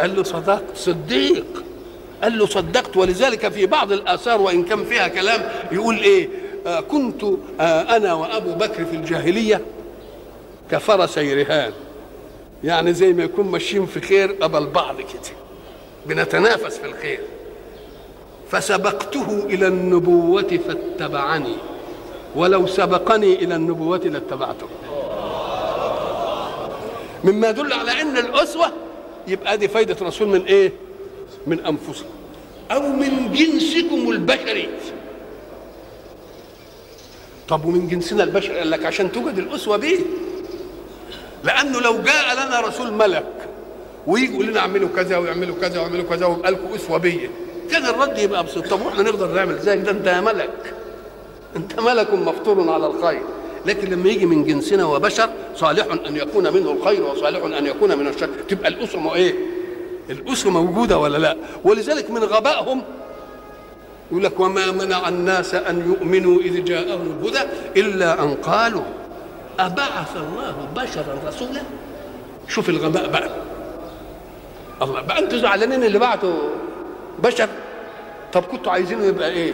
قال 0.00 0.16
له 0.16 0.22
صدقت. 0.22 0.64
صديق. 0.74 1.64
قال 2.22 2.38
له 2.38 2.46
صدقت. 2.46 2.96
ولذلك 2.96 3.48
في 3.48 3.66
بعض 3.66 3.92
الآثار 3.92 4.40
وإن 4.42 4.64
كان 4.64 4.84
فيها 4.84 5.08
كلام 5.08 5.50
يقول 5.72 5.96
إيه؟ 5.96 6.28
آه 6.66 6.80
كنت 6.80 7.24
آه 7.60 7.96
أنا 7.96 8.14
وأبو 8.14 8.52
بكر 8.52 8.84
في 8.84 8.96
الجاهلية 8.96 9.60
كفرسي 10.70 11.34
رهان 11.42 11.72
يعني 12.64 12.92
زي 12.94 13.12
ما 13.12 13.24
يكون 13.24 13.46
ماشيين 13.46 13.86
في 13.86 14.00
خير 14.00 14.32
قبل 14.32 14.66
بعض 14.66 14.96
كده 14.96 15.36
بنتنافس 16.06 16.78
في 16.78 16.86
الخير. 16.86 17.20
فسبقته 18.50 19.46
إلى 19.46 19.66
النبوة 19.66 20.60
فاتبعني. 20.68 21.56
ولو 22.36 22.66
سبقني 22.66 23.34
إلى 23.34 23.54
النبوة 23.54 23.98
لاتبعته. 23.98 24.66
مما 27.24 27.48
يدل 27.48 27.72
على 27.72 28.02
أن 28.02 28.16
الأسوة 28.16 28.72
يبقى 29.28 29.58
دي 29.58 29.68
فايدة 29.68 29.96
رسول 30.02 30.28
من 30.28 30.44
إيه؟ 30.44 30.72
من 31.46 31.66
أنفسكم. 31.66 32.08
أو 32.70 32.80
من 32.80 33.32
جنسكم 33.32 34.10
البشري. 34.10 34.68
طب 37.48 37.64
ومن 37.64 37.88
جنسنا 37.88 38.24
البشري؟ 38.24 38.58
قال 38.58 38.70
لك 38.70 38.86
عشان 38.86 39.12
توجد 39.12 39.38
الأسوة 39.38 39.76
به 39.76 39.98
لأنه 41.44 41.80
لو 41.80 42.02
جاء 42.02 42.34
لنا 42.34 42.60
رسول 42.60 42.92
ملك 42.92 43.32
ويجي 44.06 44.32
يقول 44.34 44.46
لنا 44.46 44.60
اعملوا 44.60 44.88
كذا 44.96 45.16
ويعملوا 45.16 45.54
كذا 45.60 45.80
ويعملوا 45.80 46.04
كذا 46.04 46.26
ويبقى 46.26 46.50
لكم 46.50 46.74
أسوة 46.74 46.98
بيا. 46.98 47.30
كان 47.70 47.86
الرد 47.86 48.18
يبقى 48.18 48.44
بسيط. 48.44 48.66
طب 48.66 48.86
وإحنا 48.86 49.02
نقدر 49.02 49.32
نعمل 49.32 49.58
زيك 49.58 49.80
ده 49.80 49.90
أنت 49.90 50.08
ملك. 50.08 50.74
أنت 51.56 51.80
ملك 51.80 52.14
مفطور 52.14 52.70
على 52.70 52.86
الخير. 52.86 53.22
لكن 53.66 53.90
لما 53.90 54.08
يجي 54.08 54.26
من 54.26 54.44
جنسنا 54.44 54.84
وبشر 54.84 55.28
صالح 55.56 55.86
أن 56.08 56.16
يكون 56.16 56.52
منه 56.52 56.70
الخير 56.72 57.02
وصالح 57.02 57.58
أن 57.58 57.66
يكون 57.66 57.98
من 57.98 58.06
الشر. 58.06 58.28
تبقى 58.48 58.68
الأسرة 58.68 59.14
إيه؟ 59.14 59.34
الأسرة 60.10 60.50
موجودة 60.50 60.98
ولا 60.98 61.18
لا؟ 61.18 61.36
ولذلك 61.64 62.10
من 62.10 62.24
غبائهم 62.24 62.82
يقول 64.10 64.24
لك 64.24 64.40
وما 64.40 64.70
منع 64.72 65.08
الناس 65.08 65.54
أن 65.54 65.86
يؤمنوا 65.92 66.40
إذ 66.40 66.64
جاءهم 66.64 67.18
الهدى 67.22 67.38
إلا 67.76 68.22
أن 68.22 68.34
قالوا 68.34 68.82
أبعث 69.58 70.16
الله 70.16 70.68
بشرا 70.76 71.18
رسولا؟ 71.28 71.62
شوف 72.48 72.68
الغباء 72.68 73.08
بقى. 73.10 73.30
الله 74.82 75.00
بقى 75.00 75.18
أنتوا 75.18 75.38
زعلانين 75.38 75.84
اللي 75.84 75.98
بعتوا 75.98 76.38
بشر؟ 77.18 77.48
طب 78.32 78.42
كنتوا 78.42 78.72
عايزينه 78.72 79.04
يبقى 79.04 79.30
إيه؟ 79.30 79.52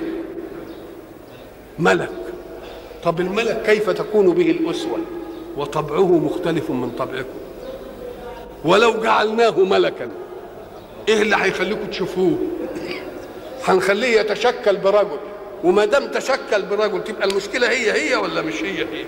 ملك. 1.78 2.11
طب 3.04 3.21
الملك 3.21 3.62
كيف 3.66 3.90
تكون 3.90 4.35
به 4.35 4.50
الأسوة؟ 4.50 4.99
وطبعه 5.56 6.18
مختلف 6.18 6.71
من 6.71 6.90
طبعكم. 6.90 7.38
ولو 8.64 9.00
جعلناه 9.02 9.61
ملكا 9.61 10.09
إيه 11.09 11.23
اللي 11.23 11.37
هيخليكم 11.37 11.87
تشوفوه؟ 11.87 12.38
هنخليه 13.64 14.21
يتشكل 14.21 14.76
برجل 14.76 15.18
وما 15.64 15.85
دام 15.85 16.06
تشكل 16.09 16.62
برجل 16.71 17.04
تبقى 17.04 17.28
المشكلة 17.28 17.71
هي 17.71 17.92
هي 17.92 18.16
ولا 18.16 18.42
مش 18.42 18.62
هي 18.62 18.78
هي؟ 18.78 19.04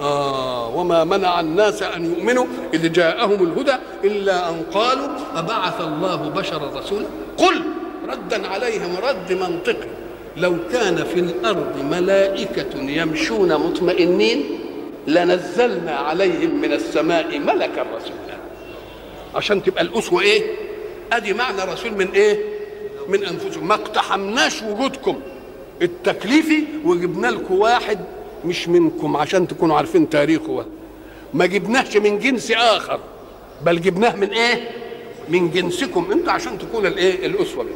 آه 0.00 0.76
وما 0.76 1.04
منع 1.04 1.40
الناس 1.40 1.82
أن 1.82 2.04
يؤمنوا 2.14 2.46
إذ 2.74 2.92
جاءهم 2.92 3.44
الهدى 3.44 3.74
إلا 4.04 4.48
أن 4.48 4.62
قالوا 4.74 5.08
أبعث 5.34 5.80
الله 5.80 6.16
بشرا 6.16 6.70
رسولا. 6.80 7.06
قل 7.38 7.62
ردا 8.08 8.48
عليهم 8.48 8.96
رد 9.02 9.32
منطقي. 9.32 9.88
لو 10.36 10.56
كان 10.72 11.04
في 11.04 11.20
الأرض 11.20 11.84
ملائكة 11.90 12.78
يمشون 12.80 13.48
مطمئنين 13.54 14.44
لنزلنا 15.06 15.92
عليهم 15.96 16.60
من 16.60 16.72
السماء 16.72 17.38
ملكا 17.38 17.82
رسولا. 17.82 18.36
عشان 19.34 19.62
تبقى 19.62 19.82
الأسوة 19.82 20.20
إيه؟ 20.22 20.42
أدي 21.12 21.32
معنى 21.32 21.72
رسول 21.72 21.92
من 21.92 22.08
إيه؟ 22.08 22.38
من 23.08 23.24
أنفسهم 23.24 23.68
ما 23.68 23.74
اقتحمناش 23.74 24.62
وجودكم 24.62 25.20
التكليفي 25.82 26.64
وجبنا 26.84 27.26
لكم 27.26 27.54
واحد 27.54 27.98
مش 28.44 28.68
منكم 28.68 29.16
عشان 29.16 29.48
تكونوا 29.48 29.76
عارفين 29.76 30.08
تاريخه. 30.10 30.66
ما 31.34 31.46
جبناهش 31.46 31.96
من 31.96 32.18
جنس 32.18 32.50
آخر 32.50 33.00
بل 33.64 33.80
جبناه 33.80 34.16
من 34.16 34.30
إيه؟ 34.30 34.68
من 35.28 35.50
جنسكم. 35.50 36.08
انت 36.12 36.28
عشان 36.28 36.58
تكون 36.58 36.86
الإيه؟ 36.86 37.26
الأسوة. 37.26 37.66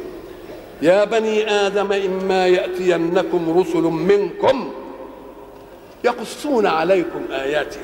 يا 0.81 1.05
بني 1.05 1.51
آدم 1.51 1.91
إما 1.91 2.47
يأتينكم 2.47 3.59
رسل 3.59 3.81
منكم 3.81 4.73
يقصون 6.03 6.65
عليكم 6.65 7.21
اياتي 7.31 7.79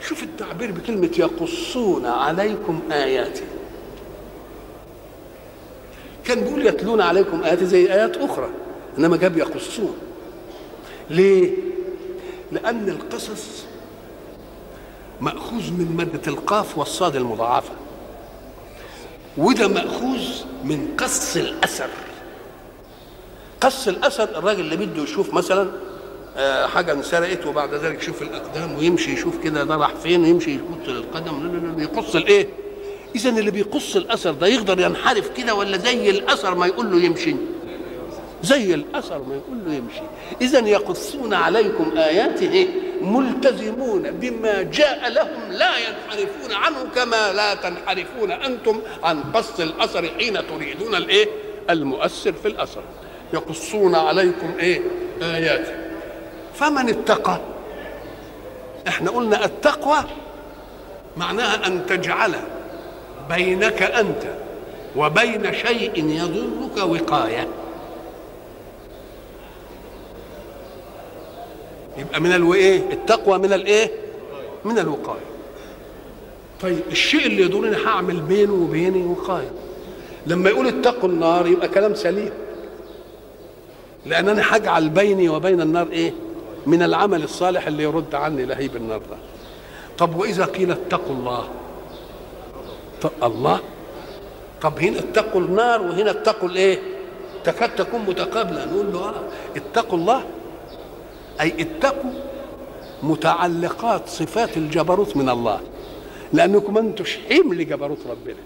شوف 0.00 0.22
التعبير 0.22 0.72
بكلمة 0.72 1.10
يقصون 1.18 2.06
عليكم 2.06 2.80
اياتي 2.92 3.42
كان 6.24 6.40
بيقول 6.40 6.66
يتلون 6.66 7.00
عليكم 7.00 7.42
اياتي 7.44 7.66
زي 7.66 7.92
آيات 7.92 8.16
أخرى 8.16 8.48
إنما 8.98 9.16
جاب 9.16 9.38
يقصون. 9.38 9.96
ليه؟ 11.10 11.50
لأن 12.52 12.88
القصص 12.88 13.64
مأخوذ 15.20 15.70
من 15.72 15.94
مادة 15.96 16.20
القاف 16.26 16.78
والصاد 16.78 17.16
المضاعفة. 17.16 17.72
وده 19.40 19.68
مأخوذ 19.68 20.24
من 20.64 20.88
قص 20.98 21.36
الأثر 21.36 21.88
قص 23.60 23.88
الأثر 23.88 24.24
الراجل 24.38 24.60
اللي 24.60 24.76
بده 24.76 25.02
يشوف 25.02 25.34
مثلا 25.34 25.70
حاجة 26.66 26.92
انسرقت 26.92 27.46
وبعد 27.46 27.74
ذلك 27.74 28.02
يشوف 28.02 28.22
الأقدام 28.22 28.78
ويمشي 28.78 29.12
يشوف 29.12 29.44
كده 29.44 29.64
ده 29.64 29.76
راح 29.76 29.94
فين 29.94 30.24
يمشي 30.24 30.56
لا 30.86 31.20
لا 31.20 31.82
يقص 31.82 32.14
الإيه؟ 32.16 32.46
إذا 33.16 33.30
اللي 33.30 33.50
بيقص 33.50 33.96
الأثر 33.96 34.30
ده 34.32 34.46
يقدر 34.46 34.80
ينحرف 34.80 35.30
كده 35.36 35.54
ولا 35.54 35.78
زي 35.78 36.10
الأثر 36.10 36.54
ما 36.54 36.66
يقول 36.66 36.92
له 36.92 37.00
يمشي؟ 37.04 37.36
زي 38.42 38.74
الأثر 38.74 39.18
ما 39.18 39.34
يقول 39.34 39.58
له 39.66 39.74
يمشي 39.74 40.02
اذا 40.40 40.68
يقصون 40.68 41.34
عليكم 41.34 41.92
آياته 41.98 42.68
ملتزمون 43.00 44.10
بما 44.10 44.62
جاء 44.62 45.08
لهم 45.08 45.52
لا 45.52 45.70
ينحرفون 45.78 46.52
عنه 46.52 46.84
كما 46.94 47.32
لا 47.32 47.54
تنحرفون 47.54 48.32
أنتم 48.32 48.80
عن 49.02 49.22
قص 49.22 49.60
الأثر 49.60 50.08
حين 50.18 50.38
تريدون 50.48 50.94
الإيه؟ 50.94 51.28
المؤثر 51.70 52.32
في 52.32 52.48
الأثر. 52.48 52.82
يقصون 53.32 53.94
عليكم 53.94 54.54
إيه؟ 54.58 54.80
اياته 55.22 55.72
فمن 56.54 56.88
اتقى؟ 56.88 57.40
إحنا 58.88 59.10
قلنا 59.10 59.44
التقوى 59.44 59.98
معناها 61.16 61.66
أن 61.66 61.86
تجعل 61.86 62.34
بينك 63.28 63.82
أنت 63.82 64.22
وبين 64.96 65.52
شيء 65.54 65.92
يضرك 65.96 66.76
وقاية. 66.76 67.48
يبقى 72.00 72.20
من 72.20 72.32
الايه 72.32 72.92
التقوى 72.92 73.38
من 73.38 73.52
الإيه؟ 73.52 73.90
من 74.64 74.78
الوقاية. 74.78 75.20
طيب 76.62 76.78
الشيء 76.90 77.26
اللي 77.26 77.42
يضرني 77.42 77.76
هعمل 77.86 78.20
بينه 78.20 78.52
وبيني 78.52 79.04
وقاية. 79.04 79.50
لما 80.26 80.50
يقول 80.50 80.66
اتقوا 80.66 81.08
النار 81.08 81.46
يبقى 81.46 81.68
كلام 81.68 81.94
سليم. 81.94 82.30
لأن 84.06 84.28
أنا 84.28 84.42
هجعل 84.56 84.88
بيني 84.88 85.28
وبين 85.28 85.60
النار 85.60 85.88
إيه؟ 85.92 86.12
من 86.66 86.82
العمل 86.82 87.22
الصالح 87.22 87.66
اللي 87.66 87.82
يرد 87.82 88.14
عني 88.14 88.44
لهيب 88.44 88.76
النار 88.76 88.98
ده. 88.98 89.16
طب 89.98 90.16
وإذا 90.16 90.44
قيل 90.44 90.70
اتقوا 90.70 91.14
الله؟ 91.16 91.48
طب 93.02 93.10
الله؟ 93.22 93.60
طب 94.62 94.78
هنا 94.78 94.98
اتقوا 94.98 95.40
النار 95.40 95.82
وهنا 95.82 96.10
اتقوا 96.10 96.48
الإيه؟ 96.48 96.78
تكاد 97.44 97.74
تكون 97.76 98.00
متقابلة. 98.00 98.64
نقول 98.64 98.92
له 98.92 98.98
آه 99.08 99.14
اتقوا 99.56 99.98
الله؟ 99.98 100.24
أي 101.40 101.54
اتقوا 101.60 102.10
متعلقات 103.02 104.08
صفات 104.08 104.56
الجبروت 104.56 105.16
من 105.16 105.28
الله 105.28 105.60
لأنكم 106.32 106.78
أنتم 106.78 107.04
حمل 107.04 107.68
جبروت 107.68 107.98
ربنا. 108.10 108.36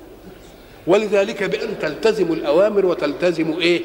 ولذلك 0.87 1.43
بأن 1.43 1.79
تلتزموا 1.79 2.35
الأوامر 2.35 2.87
وتلتزموا 2.87 3.61
إيه؟ 3.61 3.83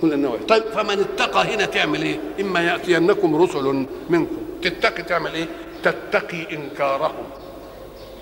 كل 0.00 0.12
النواهي. 0.12 0.38
طيب 0.38 0.62
فمن 0.62 1.00
اتقى 1.00 1.54
هنا 1.54 1.64
تعمل 1.64 2.02
إيه؟ 2.02 2.18
إما 2.40 2.60
يأتينكم 2.60 3.36
رسل 3.36 3.86
منكم. 4.10 4.36
تتقي 4.62 5.02
تعمل 5.02 5.34
إيه؟ 5.34 5.46
تتقي 5.82 6.56
إنكارهم 6.56 7.24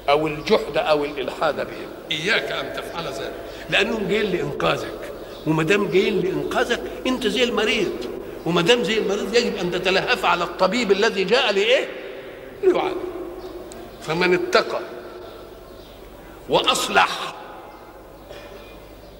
أو 0.08 0.26
الجحد 0.26 0.76
أو 0.76 1.04
الإلحاد 1.04 1.56
بهم. 1.56 1.90
إياك 2.10 2.52
أن 2.52 2.72
تفعل 2.76 3.04
ذلك. 3.04 3.34
لأنهم 3.70 4.08
جايين 4.08 4.30
لإنقاذك. 4.30 5.12
وما 5.46 5.62
دام 5.62 5.88
جايين 5.88 6.20
لإنقاذك 6.20 6.80
أنت 7.06 7.26
زي 7.26 7.44
المريض. 7.44 7.92
وما 8.46 8.62
دام 8.62 8.84
زي 8.84 8.98
المريض 8.98 9.34
يجب 9.34 9.56
أن 9.56 9.70
تتلهف 9.70 10.24
على 10.24 10.44
الطبيب 10.44 10.92
الذي 10.92 11.24
جاء 11.24 11.52
لإيه؟ 11.52 11.88
ليعالج. 12.62 12.96
فمن 14.02 14.34
اتقى 14.34 14.80
وأصلح 16.48 17.34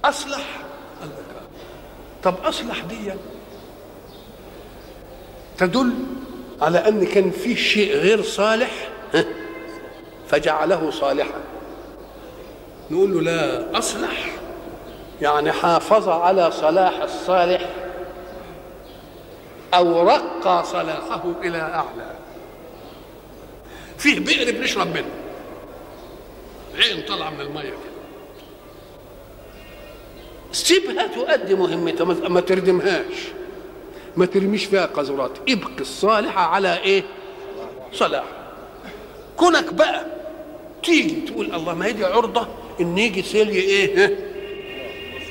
أصلح 0.05 0.47
طب 2.23 2.35
أصلح 2.45 2.81
دي 2.81 3.13
تدل 5.59 5.93
على 6.61 6.79
أن 6.79 7.07
كان 7.07 7.31
في 7.31 7.57
شيء 7.57 7.97
غير 7.97 8.23
صالح 8.23 8.71
فجعله 10.29 10.91
صالحا. 10.91 11.41
نقول 12.91 13.15
له 13.15 13.21
لا 13.21 13.79
أصلح. 13.79 14.33
يعني 15.23 15.53
حافظ 15.53 16.09
على 16.09 16.51
صلاح 16.51 17.03
الصالح. 17.03 17.71
أو 19.75 20.03
رقى 20.09 20.65
صلاحه 20.65 21.23
إلى 21.43 21.59
أعلى. 21.59 22.15
فيه 23.99 24.21
بئر 24.21 24.53
بنشرب 24.53 24.87
منه. 24.95 25.11
عين 26.75 27.03
طالعة 27.09 27.31
من 27.31 27.41
المية 27.41 27.63
كده. 27.63 27.91
سيبها 30.53 31.07
تؤدي 31.07 31.55
مهمتها 31.55 32.05
ما 32.29 32.41
تردمهاش. 32.41 33.15
ما 34.17 34.27
ترميش 34.27 34.65
فيها 34.65 34.87
قذرات. 34.87 35.39
ابقي 35.49 35.81
الصالحة 35.81 36.41
على 36.47 36.79
إيه؟ 36.79 37.03
صلاح. 37.93 38.25
كونك 39.37 39.75
بقى 39.75 40.07
تيجي 40.83 41.21
تقول 41.21 41.55
الله 41.55 41.75
ما 41.75 41.87
هي 41.87 41.93
دي 41.93 42.05
عرضة؟ 42.05 42.49
إن 42.81 42.99
يجي 42.99 43.23
سيل 43.23 43.49
إيه؟ 43.51 44.19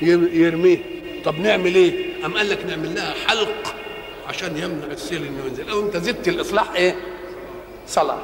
يرميه. 0.01 0.77
طب 1.25 1.39
نعمل 1.39 1.75
إيه؟ 1.75 2.25
أم 2.25 2.37
قال 2.37 2.49
لك 2.49 2.65
نعمل 2.65 2.95
لها 2.95 3.13
حلق؟ 3.27 3.75
عشان 4.29 4.57
يمنع 4.57 4.85
السيل 4.91 5.25
إنه 5.25 5.45
ينزل. 5.45 5.69
أو 5.69 5.79
أنت 5.79 5.97
زدت 5.97 6.27
الإصلاح 6.27 6.71
إيه؟ 6.71 6.95
صلاح. 7.87 8.17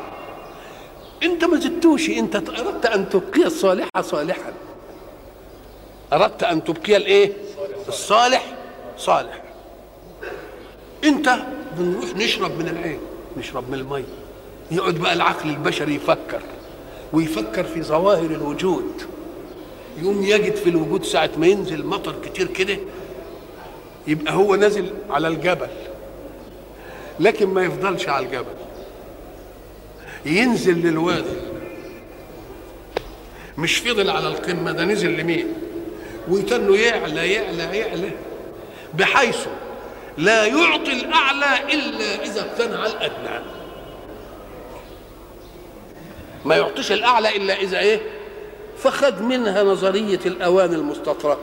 أنت 1.23 1.45
ما 1.45 1.59
زدتوش 1.59 2.09
أنت 2.09 2.35
أردت 2.35 2.85
أن 2.85 3.09
تبقي 3.09 3.45
الصالحة 3.45 4.01
صالحا. 4.01 4.53
أردت 6.13 6.43
أن 6.43 6.63
تبقي 6.63 6.97
الإيه؟ 6.97 7.33
الصالح 7.87 8.53
صالح. 8.97 9.41
أنت 11.03 11.35
بنروح 11.77 12.15
نشرب 12.15 12.59
من 12.59 12.67
العين 12.67 12.99
نشرب 13.37 13.69
من 13.69 13.79
المي. 13.79 14.03
يقعد 14.71 14.95
بقى 14.95 15.13
العقل 15.13 15.49
البشري 15.49 15.95
يفكر 15.95 16.41
ويفكر 17.13 17.63
في 17.63 17.83
ظواهر 17.83 18.25
الوجود. 18.25 18.91
يقوم 20.01 20.23
يجد 20.23 20.55
في 20.55 20.69
الوجود 20.69 21.03
ساعة 21.03 21.29
ما 21.37 21.47
ينزل 21.47 21.85
مطر 21.85 22.15
كتير 22.25 22.47
كده 22.47 22.77
يبقى 24.07 24.33
هو 24.33 24.55
نازل 24.55 24.93
على 25.09 25.27
الجبل. 25.27 25.67
لكن 27.19 27.47
ما 27.47 27.63
يفضلش 27.63 28.09
على 28.09 28.25
الجبل. 28.25 28.55
ينزل 30.25 30.87
للوادي. 30.87 31.37
مش 33.57 33.77
فضل 33.77 34.09
على 34.09 34.27
القمة 34.27 34.71
ده 34.71 34.85
نزل 34.85 35.17
لمين؟ 35.17 35.53
ويتنه 36.29 36.77
يعلى 36.77 37.33
يعلى 37.33 37.77
يعلى. 37.77 38.11
بحيث 38.93 39.47
لا 40.17 40.45
يعطي 40.45 40.91
الأعلى 40.91 41.73
إلا 41.73 42.23
إذا 42.23 42.41
اقتنع 42.41 42.85
الأدنى. 42.85 43.45
ما 46.45 46.55
يعطيش 46.55 46.91
الأعلى 46.91 47.35
إلا 47.35 47.61
إذا 47.61 47.79
إيه؟ 47.79 47.99
فخد 48.77 49.21
منها 49.21 49.63
نظرية 49.63 50.19
الأوان 50.25 50.73
المستطرة. 50.73 51.39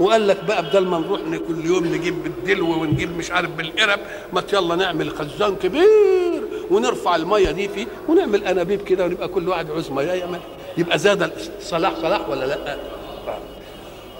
وقال 0.00 0.28
لك 0.28 0.44
بقى 0.44 0.62
بدل 0.62 0.86
ما 0.86 0.98
نروح 0.98 1.20
كل 1.48 1.64
يوم 1.66 1.86
نجيب 1.86 2.22
بالدلو 2.22 2.82
ونجيب 2.82 3.16
مش 3.18 3.30
عارف 3.30 3.50
بالقرب 3.50 4.00
ما 4.32 4.42
يلا 4.52 4.74
نعمل 4.76 5.10
خزان 5.10 5.56
كبير 5.56 6.42
ونرفع 6.70 7.16
المية 7.16 7.50
دي 7.50 7.68
فيه 7.68 7.86
ونعمل 8.08 8.44
أنابيب 8.44 8.82
كده 8.84 9.04
ونبقى 9.04 9.28
كل 9.28 9.48
واحد 9.48 9.70
عوز 9.70 9.90
مية 9.90 10.12
يعمل 10.12 10.40
يبقى 10.78 10.98
زاد 10.98 11.32
الصلاح 11.58 11.92
صلاح 12.02 12.28
ولا 12.28 12.44
لأ؟ 12.44 12.76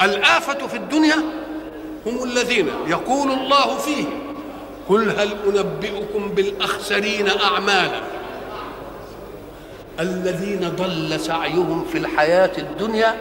الآفة 0.02 0.66
في 0.66 0.76
الدنيا 0.76 1.16
هم 2.06 2.24
الذين 2.24 2.68
يقول 2.86 3.30
الله 3.30 3.76
فيه 3.78 4.04
قل 4.88 5.10
هل 5.10 5.28
أنبئكم 5.46 6.28
بالأخسرين 6.28 7.28
أعمالا 7.28 8.00
الذين 10.00 10.68
ضل 10.76 11.20
سعيهم 11.20 11.84
في 11.92 11.98
الحياة 11.98 12.50
الدنيا 12.58 13.14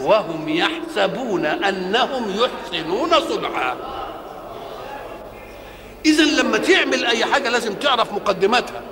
وهم 0.00 0.48
يحسبون 0.48 1.46
أنهم 1.46 2.34
يحسنون 2.36 3.10
صنعا. 3.10 3.76
إذا 6.06 6.24
لما 6.24 6.58
تعمل 6.58 7.04
أي 7.04 7.24
حاجة 7.24 7.48
لازم 7.48 7.74
تعرف 7.74 8.12
مقدماتها. 8.12 8.82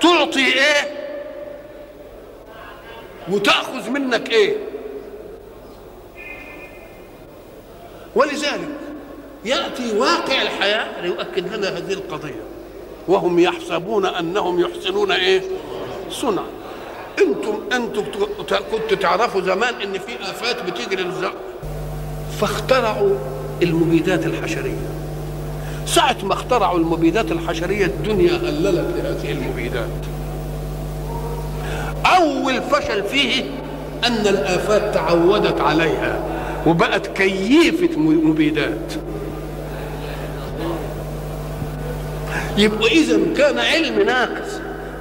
تعطي 0.00 0.46
إيه؟ 0.46 0.98
وتأخذ 3.30 3.90
منك 3.90 4.30
إيه؟ 4.30 4.56
ولذلك 8.14 8.68
يأتي 9.44 9.98
واقع 9.98 10.42
الحياة 10.42 11.00
ليؤكد 11.00 11.54
لنا 11.54 11.68
هذه 11.68 11.92
القضية. 11.92 12.42
وهم 13.08 13.38
يحسبون 13.38 14.06
أنهم 14.06 14.60
يحسنون 14.60 15.12
إيه؟ 15.12 15.42
صنعا. 16.10 16.57
أنتم 17.18 17.58
أنتم 17.72 18.02
كنتوا 18.72 18.96
تعرفوا 19.00 19.40
زمان 19.40 19.74
ان 19.74 19.92
في 19.92 20.30
آفات 20.30 20.56
بتجري 20.62 21.02
للزرع. 21.02 21.32
فاخترعوا 22.40 23.14
المبيدات 23.62 24.26
الحشرية. 24.26 24.88
ساعة 25.86 26.16
ما 26.22 26.32
اخترعوا 26.32 26.78
المبيدات 26.78 27.32
الحشرية 27.32 27.86
الدنيا 27.86 28.32
هللت 28.32 28.86
لهذه 28.96 29.32
المبيدات. 29.32 29.88
أول 32.06 32.62
فشل 32.62 33.02
فيه 33.02 33.44
أن 34.06 34.26
الآفات 34.26 34.94
تعودت 34.94 35.60
عليها 35.60 36.20
وبقت 36.66 37.06
كيفة 37.06 37.98
مبيدات. 37.98 38.92
يبقى 42.58 42.88
إذا 42.88 43.18
كان 43.36 43.58
علم 43.58 44.02
ناقص. 44.02 44.47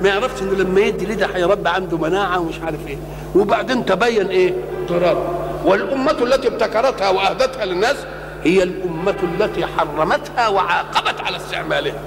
ما 0.01 0.09
يعرفش 0.09 0.41
إنه 0.41 0.51
لما 0.53 0.79
يدي 0.81 1.05
لده 1.05 1.25
هيربي 1.35 1.69
عنده 1.69 1.97
مناعة 1.97 2.39
ومش 2.39 2.59
عارف 2.65 2.87
إيه. 2.87 2.97
وبعدين 3.35 3.85
تبين 3.85 4.27
إيه؟ 4.27 4.53
ضرر 4.89 5.35
والأمة 5.65 6.11
التي 6.11 6.47
ابتكرتها 6.47 7.09
وأهدتها 7.09 7.65
للناس 7.65 7.95
هي 8.43 8.63
الأمة 8.63 9.15
التي 9.23 9.65
حرمتها 9.65 10.47
وعاقبت 10.47 11.21
على 11.21 11.37
استعمالها 11.37 11.99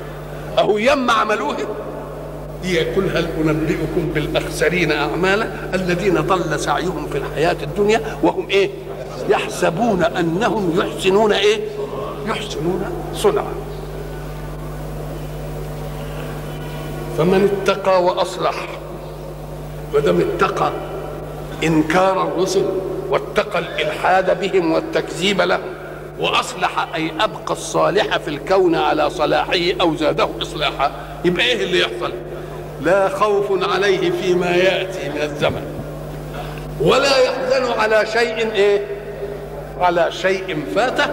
أهو 0.58 0.78
يما 0.78 1.12
عملوه؟ 1.12 1.56
يقول 2.64 3.04
هل 3.04 3.28
أنبئكم 3.40 4.10
بالأخسرين 4.14 4.92
أعمالا 4.92 5.48
الذين 5.74 6.14
ضل 6.20 6.60
سعيهم 6.60 7.06
في 7.12 7.18
الحياة 7.18 7.56
الدنيا 7.62 8.00
وهم 8.22 8.48
إيه؟ 8.50 8.70
يحسبون 9.28 10.02
أنهم 10.02 10.72
يحسنون 10.78 11.32
إيه؟ 11.32 11.60
يحسنون 12.28 12.84
صنعا. 13.14 13.52
فمن 17.18 17.58
اتقى 17.62 18.04
وأصلح 18.04 18.54
دام 20.04 20.20
اتقى 20.20 20.72
إنكار 21.64 22.22
الرسل 22.28 22.64
واتقى 23.10 23.58
الإلحاد 23.58 24.40
بهم 24.40 24.72
والتكذيب 24.72 25.40
لهم 25.40 25.60
وأصلح 26.20 26.86
أي 26.94 27.12
أبقى 27.20 27.52
الصالح 27.52 28.16
في 28.16 28.28
الكون 28.28 28.74
على 28.74 29.10
صلاحه 29.10 29.58
أو 29.80 29.96
زاده 29.96 30.28
إصلاحا. 30.42 30.90
يبقى 31.24 31.44
إيه 31.44 31.64
اللي 31.64 31.80
يحصل؟ 31.80 32.12
لا 32.82 33.08
خوف 33.08 33.72
عليه 33.74 34.10
فيما 34.10 34.50
يأتي 34.50 35.08
من 35.08 35.22
الزمن. 35.22 35.62
ولا 36.80 37.16
يحزن 37.18 37.80
على 37.80 38.06
شيء 38.06 38.52
إيه؟ 38.52 38.86
على 39.80 40.12
شيء 40.12 40.64
فاته 40.74 41.06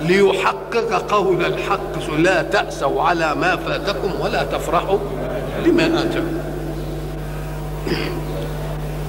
ليحقق 0.00 1.12
قول 1.12 1.44
الحق 1.44 2.10
لا 2.18 2.42
تأسوا 2.42 3.02
على 3.02 3.34
ما 3.34 3.56
فاتكم 3.56 4.20
ولا 4.20 4.44
تفرحوا. 4.44 4.98
بما 5.64 5.86
آتاكم 6.02 6.38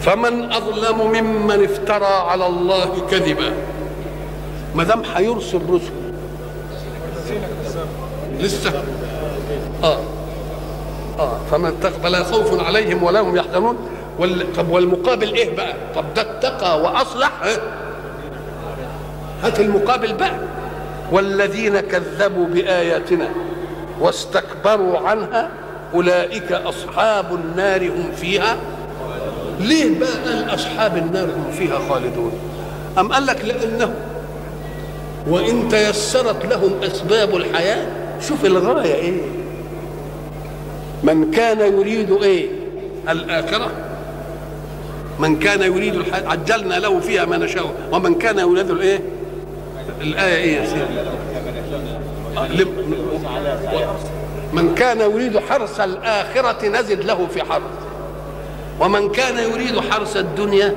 فمن 0.02 0.52
أظلم 0.52 0.98
ممن 1.12 1.64
افترى 1.64 2.06
على 2.06 2.48
الله 2.48 3.02
كذبا. 3.12 3.54
ما 4.76 4.84
دام 4.84 5.02
هيرسل 5.16 5.62
رسل. 5.70 5.92
لسه. 8.40 8.84
آه. 9.84 10.00
آه. 11.20 11.38
فمن 11.52 11.92
فلا 12.04 12.24
خوف 12.24 12.68
عليهم 12.68 13.04
ولا 13.04 13.20
هم 13.20 13.36
يحزنون. 13.36 13.78
وال... 14.20 14.54
طب 14.54 14.70
والمقابل 14.70 15.34
إيه 15.34 15.56
بقى؟ 15.56 15.74
طب 15.96 16.06
ده 16.16 16.22
اتقى 16.22 16.82
وأصلح؟ 16.82 17.32
هات 19.44 19.60
المقابل 19.60 20.14
بقى. 20.14 20.40
والذين 21.12 21.80
كذبوا 21.80 22.46
بآياتنا 22.46 23.30
واستكبروا 24.00 25.00
عنها 25.00 25.50
أولئك 25.94 26.52
أصحاب 26.52 27.26
النار 27.36 27.88
هم 27.88 28.12
فيها. 28.22 28.58
ليه 29.60 30.00
بقى 30.00 30.10
قال 30.26 30.54
أصحاب 30.54 30.98
النار 30.98 31.26
هم 31.26 31.52
فيها 31.58 31.80
خالدون؟ 31.90 32.32
أم 33.00 33.14
قال 33.14 33.26
لك 33.26 33.46
لأنه 33.46 33.94
وإن 35.28 35.70
تيسرت 35.70 36.46
لهم 36.46 36.72
أسباب 36.84 37.36
الحياة 37.36 37.86
شوف 38.28 38.46
الغاية 38.46 38.94
إيه؟ 38.96 39.22
من 41.04 41.32
كان 41.32 41.60
يريد 41.80 42.12
إيه؟ 42.12 42.48
الآخرة. 43.10 43.72
من 45.20 45.40
كان 45.40 45.62
يريد 45.62 45.96
الحياة 45.96 46.28
عجلنا 46.30 46.76
له 46.76 47.00
فيها 47.00 47.26
ما 47.26 47.38
نشاء. 47.38 47.74
ومن 47.92 48.16
كان 48.16 48.40
يريد 48.40 48.70
الإيه 48.70 49.00
الآية 50.02 50.36
إيه 50.36 50.56
يا 50.56 50.66
سيدي؟ 50.66 51.02
من 54.54 54.76
كان 54.76 55.00
يريد 55.00 55.40
حرث 55.40 55.80
الآخرة 55.80 56.68
نزد 56.68 57.04
له 57.04 57.28
في 57.34 57.44
حرث. 57.44 57.62
ومن 58.80 59.10
كان 59.10 59.38
يريد 59.52 59.80
حرث 59.80 60.18
الدنيا 60.18 60.76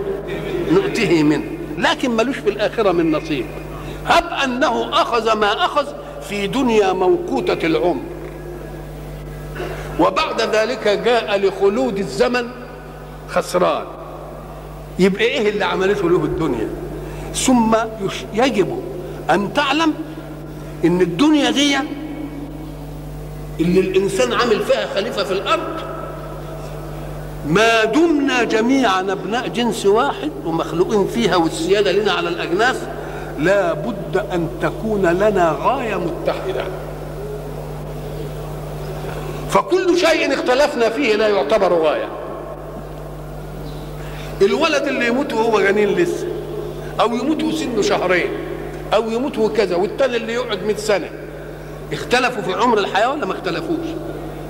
نؤته 0.73 1.23
منه 1.23 1.45
لكن 1.79 2.11
ملوش 2.11 2.37
في 2.37 2.51
الآخرة 2.51 2.93
من 2.93 3.13
نصيب. 3.13 3.47
هب 4.07 4.25
أنه 4.45 5.03
أخذ 5.03 5.33
ما 5.33 5.65
أخذ 5.65 5.87
في 6.29 6.47
دنيا 6.47 6.93
موقوتة 6.93 7.67
العمر. 7.67 8.03
وبعد 10.01 10.41
ذلك 10.41 10.89
جاء 10.89 11.39
لخلود 11.39 11.99
الزمن 11.99 12.49
خسران. 13.29 13.85
يبقى 14.99 15.25
إيه 15.25 15.49
اللي 15.49 15.65
عملته 15.65 16.11
له 16.11 16.25
الدنيا؟ 16.25 16.69
ثم 17.35 17.77
يجب 18.35 18.83
أن 19.31 19.53
تعلم 19.55 19.95
إن 20.85 21.01
الدنيا 21.01 21.51
دي 21.51 21.77
اللي 23.61 23.81
الإنسان 23.81 24.33
عامل 24.33 24.61
فيها 24.61 24.87
خليفة 24.95 25.25
في 25.25 25.33
الأرض. 25.33 25.81
ما 27.49 27.85
دمنا 27.85 28.45
جميعا 28.45 29.01
أبناء 29.01 29.49
جنس 29.49 29.87
واحد 29.87 30.31
ومخلوقين 30.45 31.07
فيها 31.07 31.37
والسيادة 31.37 31.93
لنا 31.93 32.13
على 32.13 32.29
الأجناس 32.29 32.77
لا 33.39 33.73
بد 33.73 34.17
أن 34.33 34.49
تكون 34.63 35.07
لنا 35.07 35.57
غاية 35.63 35.95
متحدة. 35.95 36.65
فكل 39.51 39.99
شيء 39.99 40.35
اختلفنا 40.35 40.91
فيه 40.91 41.17
لا 41.17 41.29
يعتبر 41.29 41.73
غاية. 41.73 42.09
الولد 44.43 44.83
اللي 44.83 45.07
يموت 45.07 45.33
وهو 45.33 45.61
جنين 45.61 45.89
لسه 45.89 46.27
أو 47.01 47.15
يموت 47.15 47.43
وسنه 47.43 47.83
شهرين 47.83 48.31
أو 48.95 49.11
يموت 49.11 49.39
وكذا 49.39 49.77
والتاني 49.77 50.17
اللي 50.17 50.33
يقعد 50.33 50.63
100 50.65 50.77
سنة. 50.77 51.11
اختلفوا 51.95 52.43
في 52.43 52.53
عمر 52.53 52.79
الحياة 52.79 53.13
ولا 53.13 53.27
ما 53.27 53.33
اختلفوش؟ 53.33 53.87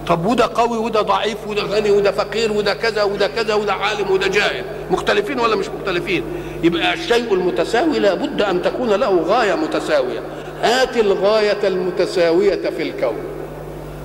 طب 0.06 0.26
وده 0.26 0.50
قوي 0.54 0.78
وده 0.78 1.00
ضعيف 1.02 1.48
وده 1.48 1.62
غني 1.62 1.90
وده 1.90 2.10
فقير 2.10 2.52
وده 2.52 2.74
كذا 2.74 3.02
وده 3.02 3.26
كذا 3.28 3.54
وده 3.54 3.72
عالم 3.72 4.10
وده 4.10 4.26
جاهل. 4.28 4.64
مختلفين 4.90 5.40
ولا 5.40 5.56
مش 5.56 5.66
مختلفين؟ 5.68 6.22
يبقى 6.62 6.94
الشيء 6.94 7.34
المتساوي 7.34 7.98
لابد 7.98 8.42
أن 8.42 8.62
تكون 8.62 8.90
له 8.92 9.22
غاية 9.22 9.54
متساوية. 9.54 10.20
هات 10.62 10.96
الغاية 10.96 11.68
المتساوية 11.68 12.70
في 12.70 12.82
الكون. 12.82 13.16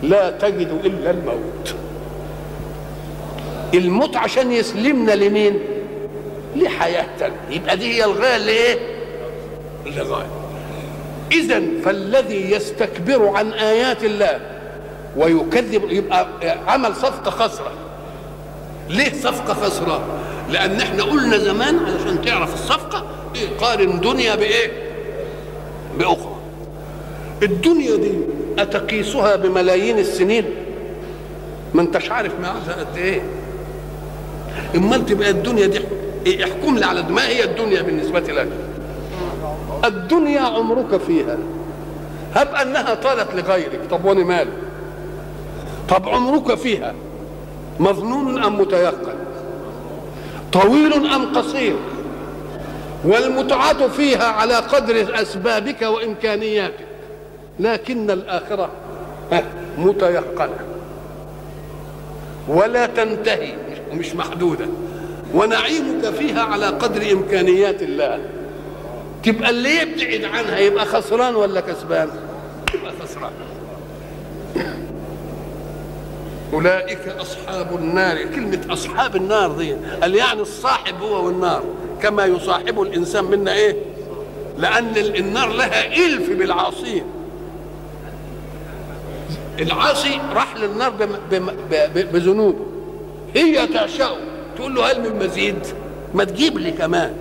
لا 0.04 0.30
تجد 0.32 0.80
إلا 0.86 1.12
الموت. 1.12 1.76
الموت 3.74 4.16
عشان 4.18 4.52
يسلمنا 4.52 5.12
لمين؟ 5.12 5.60
لحياه 6.56 7.06
تانية 7.20 7.36
يبقى 7.50 7.78
دي 7.78 7.94
هي 7.94 8.06
الغاية 8.06 8.36
اللي 8.36 8.52
إيه 8.52 8.78
الغايه 9.88 10.28
اذا 11.32 11.62
فالذي 11.86 12.52
يستكبر 12.52 13.28
عن 13.28 13.52
آيات 13.52 14.04
الله 14.04 14.40
ويكذب 15.18 15.92
يبقى 15.92 16.28
عمل 16.68 16.96
صفقة 16.96 17.32
خسرة. 17.32 17.72
ليه 18.90 19.14
صفقة 19.14 19.54
خسرة؟ 19.54 20.04
لأن 20.50 20.82
إحنا 20.82 21.04
قلنا 21.04 21.38
زمان 21.38 21.80
علشان 21.80 22.22
تعرف 22.26 22.54
الصفقة 22.54 23.06
إيه؟ 23.36 23.48
قارن 23.60 24.00
دنيا 24.00 24.36
بإيه؟ 24.36 24.72
بأخرى. 26.00 26.36
الدنيا 27.44 27.96
دي 27.96 28.12
أتقيسها 28.60 29.36
بملايين 29.36 30.00
السنين؟ 30.00 30.46
ما 31.74 31.82
أنتش 31.82 32.12
عارف 32.12 32.32
ميعادها 32.42 32.74
قد 32.74 32.98
إيه. 32.98 33.22
امال 34.76 35.06
تبقى 35.06 35.30
الدنيا 35.30 35.68
دي 35.68 36.44
احكم 36.44 36.78
لي 36.78 36.86
على 36.86 37.04
ما 37.04 37.28
هي 37.28 37.44
الدنيا 37.44 37.82
بالنسبة 37.82 38.20
لك. 38.20 38.48
الدنيا 39.86 40.42
عمرك 40.42 40.98
فيها. 40.98 41.38
هب 42.36 42.56
أنها 42.56 42.94
طالت 42.94 43.36
لغيرك. 43.36 43.80
طب 43.92 44.06
وأنا 44.06 44.24
مالي 44.24 44.52
طب 45.90 46.10
عمرك 46.10 46.56
فيها. 46.56 46.94
مظنون 47.80 48.44
أم 48.44 48.60
متيقن؟ 48.60 49.16
طويل 50.54 50.94
أم 50.94 51.34
قصير؟ 51.34 51.76
والمتعة 53.06 53.88
فيها 53.88 54.26
على 54.28 54.56
قدر 54.56 55.22
أسبابك 55.22 55.82
وإمكانياتك. 55.82 56.86
لكن 57.60 58.12
الآخرة 58.12 58.70
متيقنة. 59.78 60.60
ولا 62.48 62.86
تنتهي 62.86 63.54
مش 63.94 64.16
محدودة. 64.16 64.66
ونعيمك 65.34 66.06
فيها 66.06 66.42
على 66.42 66.66
قدر 66.66 67.12
إمكانيات 67.12 67.82
الله. 67.82 68.20
تبقى 69.24 69.50
اللي 69.50 69.82
يبتعد 69.82 70.24
عنها 70.36 70.60
يبقى 70.60 70.86
خسران 70.86 71.36
ولا 71.36 71.62
كسبان؟ 71.62 72.10
يبقى 72.76 72.94
خسران. 73.02 73.32
أولئك 76.54 77.08
أصحاب 77.08 77.76
النار. 77.76 78.18
كلمة 78.24 78.62
أصحاب 78.70 79.16
النار 79.16 79.52
دي 79.52 79.74
قال 80.02 80.16
يعني 80.16 80.42
الصاحب 80.42 81.02
هو 81.02 81.26
والنار 81.26 81.64
كما 82.02 82.26
يصاحب 82.26 82.82
الإنسان 82.82 83.24
منا 83.24 83.54
إيه؟ 83.54 83.76
لأن 84.58 84.98
النار 84.98 85.52
لها 85.54 85.96
إلف 86.06 86.30
بالعاصين 86.30 87.04
العاصي 89.60 90.20
راح 90.34 90.56
للنار 90.58 90.94
بذنوبه 92.14 92.66
هي 93.36 93.68
تعشقه 93.68 94.18
تقول 94.58 94.76
له 94.76 94.92
هل 94.92 95.02
من 95.02 95.26
مزيد؟ 95.26 95.56
ما 96.14 96.24
تجيب 96.24 96.58
لي 96.58 96.72
كمان. 96.72 97.14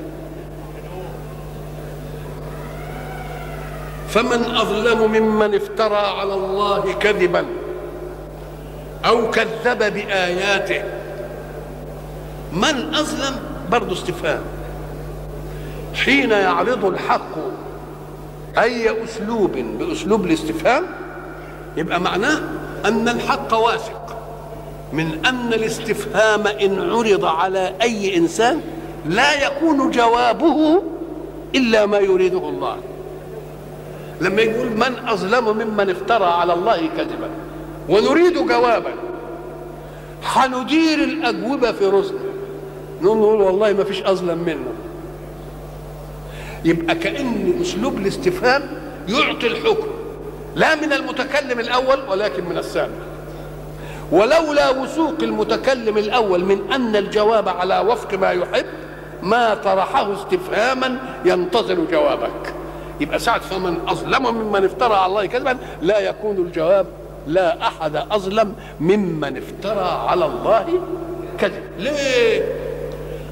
فمن 4.09 4.45
أظلم 4.55 5.13
ممن 5.13 5.55
افترى 5.55 5.97
على 5.97 6.35
الله 6.35 6.93
كذبا 7.01 7.45
أو 9.05 9.31
كذب 9.31 9.79
بآياته. 9.95 10.83
من 12.53 12.95
أظلم؟ 12.95 13.37
برضه 13.71 13.93
استفهام. 13.93 14.43
حين 15.95 16.31
يعرض 16.31 16.85
الحق 16.85 17.37
أي 18.59 19.05
أسلوب 19.05 19.53
بأسلوب 19.53 20.25
الاستفهام 20.25 20.85
يبقى 21.77 22.01
معناه 22.01 22.41
أن 22.85 23.09
الحق 23.09 23.55
واثق 23.55 24.17
من 24.93 25.27
أن 25.27 25.53
الاستفهام 25.53 26.47
إن 26.47 26.91
عرض 26.91 27.25
على 27.25 27.75
أي 27.83 28.17
إنسان 28.17 28.61
لا 29.07 29.47
يكون 29.47 29.91
جوابه 29.91 30.83
إلا 31.55 31.87
ما 31.87 31.99
يريده 31.99 32.49
الله. 32.49 32.77
لما 34.21 34.43
يقول 34.43 34.67
من 34.67 35.09
أظلم 35.09 35.45
ممن 35.45 35.91
افترى 35.91 36.25
على 36.25 36.53
الله 36.53 36.89
كذبا. 36.97 37.31
ونريد 37.89 38.35
جوابا. 38.47 38.93
حندير 40.23 40.99
الأجوبة 40.99 41.73
في 41.73 41.87
رسل 41.87 42.15
نقول 43.03 43.41
والله 43.41 43.73
ما 43.73 43.85
فيش 43.85 44.03
أظلم 44.03 44.39
منه. 44.39 44.73
يبقى 46.65 46.95
كأن 46.95 47.59
أسلوب 47.63 47.99
الاستفهام 47.99 48.63
يعطي 49.09 49.47
الحكم. 49.47 49.87
لا 50.57 50.75
من 50.75 50.93
المتكلم 50.93 51.61
الأول 51.61 51.99
ولكن 52.09 52.45
من 52.45 52.59
السامع 52.59 52.95
ولولا 54.13 54.71
وثوق 54.71 55.15
المتكلم 55.23 55.99
الأول 55.99 56.45
من 56.45 56.73
أن 56.73 56.97
الجواب 56.97 57.49
على 57.49 57.79
وفق 57.79 58.15
ما 58.15 58.31
يحب 58.31 58.67
ما 59.23 59.55
طرحه 59.55 60.15
استفهاما 60.15 60.99
ينتظر 61.25 61.75
جوابك. 61.91 62.55
يبقى 63.01 63.19
ساعة 63.19 63.39
فمن 63.39 63.79
أظلم 63.89 64.35
ممن 64.35 64.65
افترى 64.65 64.95
على 64.95 65.07
الله 65.07 65.27
كذبا 65.27 65.59
لا 65.83 65.99
يكون 65.99 66.37
الجواب 66.37 66.87
لا 67.27 67.67
أحد 67.67 67.97
أظلم 67.97 68.55
ممن 68.81 69.37
افترى 69.37 70.05
على 70.09 70.25
الله 70.27 70.67
كذب 71.39 71.63
ليه؟ 71.79 72.43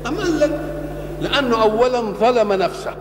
أما 0.07 0.23
لك 0.23 0.61
لأنه 1.21 1.63
أولا 1.63 2.01
ظلم 2.01 2.53
نفسه 2.53 2.95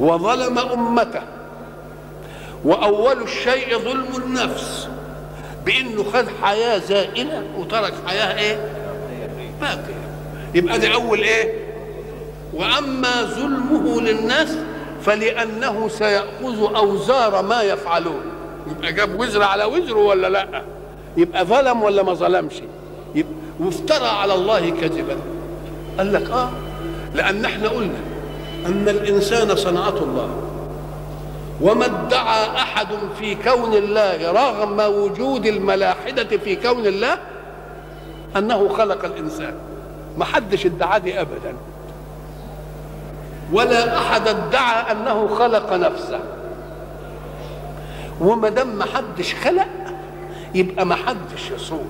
وظلم 0.00 0.58
أمته 0.58 1.22
وأول 2.64 3.22
الشيء 3.22 3.78
ظلم 3.78 4.06
النفس 4.24 4.88
بأنه 5.66 6.04
خد 6.12 6.24
حياة 6.42 6.78
زائلة 6.78 7.42
وترك 7.58 7.92
حياة 8.06 8.38
إيه؟ 8.38 8.58
باقية 9.60 10.06
يبقى 10.54 10.78
ده 10.78 10.94
أول 10.94 11.18
إيه؟ 11.20 11.52
وأما 12.54 13.22
ظلمه 13.22 14.00
للناس 14.00 14.56
فلأنه 15.06 15.88
سيأخذ 15.88 16.76
أوزار 16.76 17.42
ما 17.42 17.62
يفعلون. 17.62 18.22
يبقى 18.70 18.92
جاب 18.92 19.20
وزر 19.20 19.42
على 19.42 19.64
وزره 19.64 19.98
ولا 19.98 20.28
لأ؟ 20.28 20.62
يبقى 21.16 21.44
ظلم 21.44 21.82
ولا 21.82 22.02
ما 22.02 22.14
ظلمش؟ 22.14 22.54
يبقى 23.14 23.32
وافترى 23.60 24.06
على 24.06 24.34
الله 24.34 24.70
كذبا. 24.70 25.16
قال 25.98 26.12
لك 26.12 26.30
آه 26.30 26.50
لأن 27.14 27.44
إحنا 27.44 27.68
قلنا 27.68 28.00
أن 28.66 28.88
الإنسان 28.88 29.56
صنعة 29.56 29.96
الله. 29.96 30.30
وما 31.60 31.84
ادعى 31.86 32.46
أحد 32.56 32.88
في 33.18 33.34
كون 33.34 33.74
الله 33.74 34.32
رغم 34.32 34.80
وجود 34.94 35.46
الملاحدة 35.46 36.36
في 36.38 36.56
كون 36.56 36.86
الله 36.86 37.18
أنه 38.36 38.68
خلق 38.68 39.04
الإنسان. 39.04 39.54
ما 40.18 40.24
حدش 40.24 40.66
ادعى 40.66 41.00
دي 41.00 41.20
أبدا. 41.20 41.54
ولا 43.52 43.98
أحد 43.98 44.28
ادعى 44.28 44.92
أنه 44.92 45.28
خلق 45.28 45.72
نفسه. 45.72 46.20
وما 48.20 48.48
دام 48.48 48.68
ما 48.68 48.84
حدش 48.84 49.34
خلق 49.34 49.68
يبقى 50.54 50.86
ما 50.86 50.94
حدش 50.94 51.50
يصون 51.54 51.86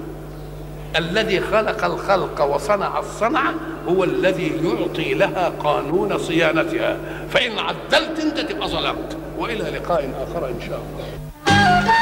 الذي 0.96 1.40
خلق 1.40 1.84
الخلق 1.84 2.42
وصنع 2.42 2.98
الصنعة 2.98 3.54
هو 3.88 4.04
الذي 4.04 4.52
يعطي 4.64 5.14
لها 5.14 5.52
قانون 5.64 6.18
صيانتها. 6.18 6.96
فإن 7.30 7.58
عدلت 7.58 8.20
أنت 8.20 8.40
تبقى 8.40 8.68
ظلمت. 8.68 9.16
وإلى 9.38 9.78
لقاء 9.78 10.10
آخر 10.22 10.48
إن 10.48 10.60
شاء 10.68 10.80
الله. 10.80 11.95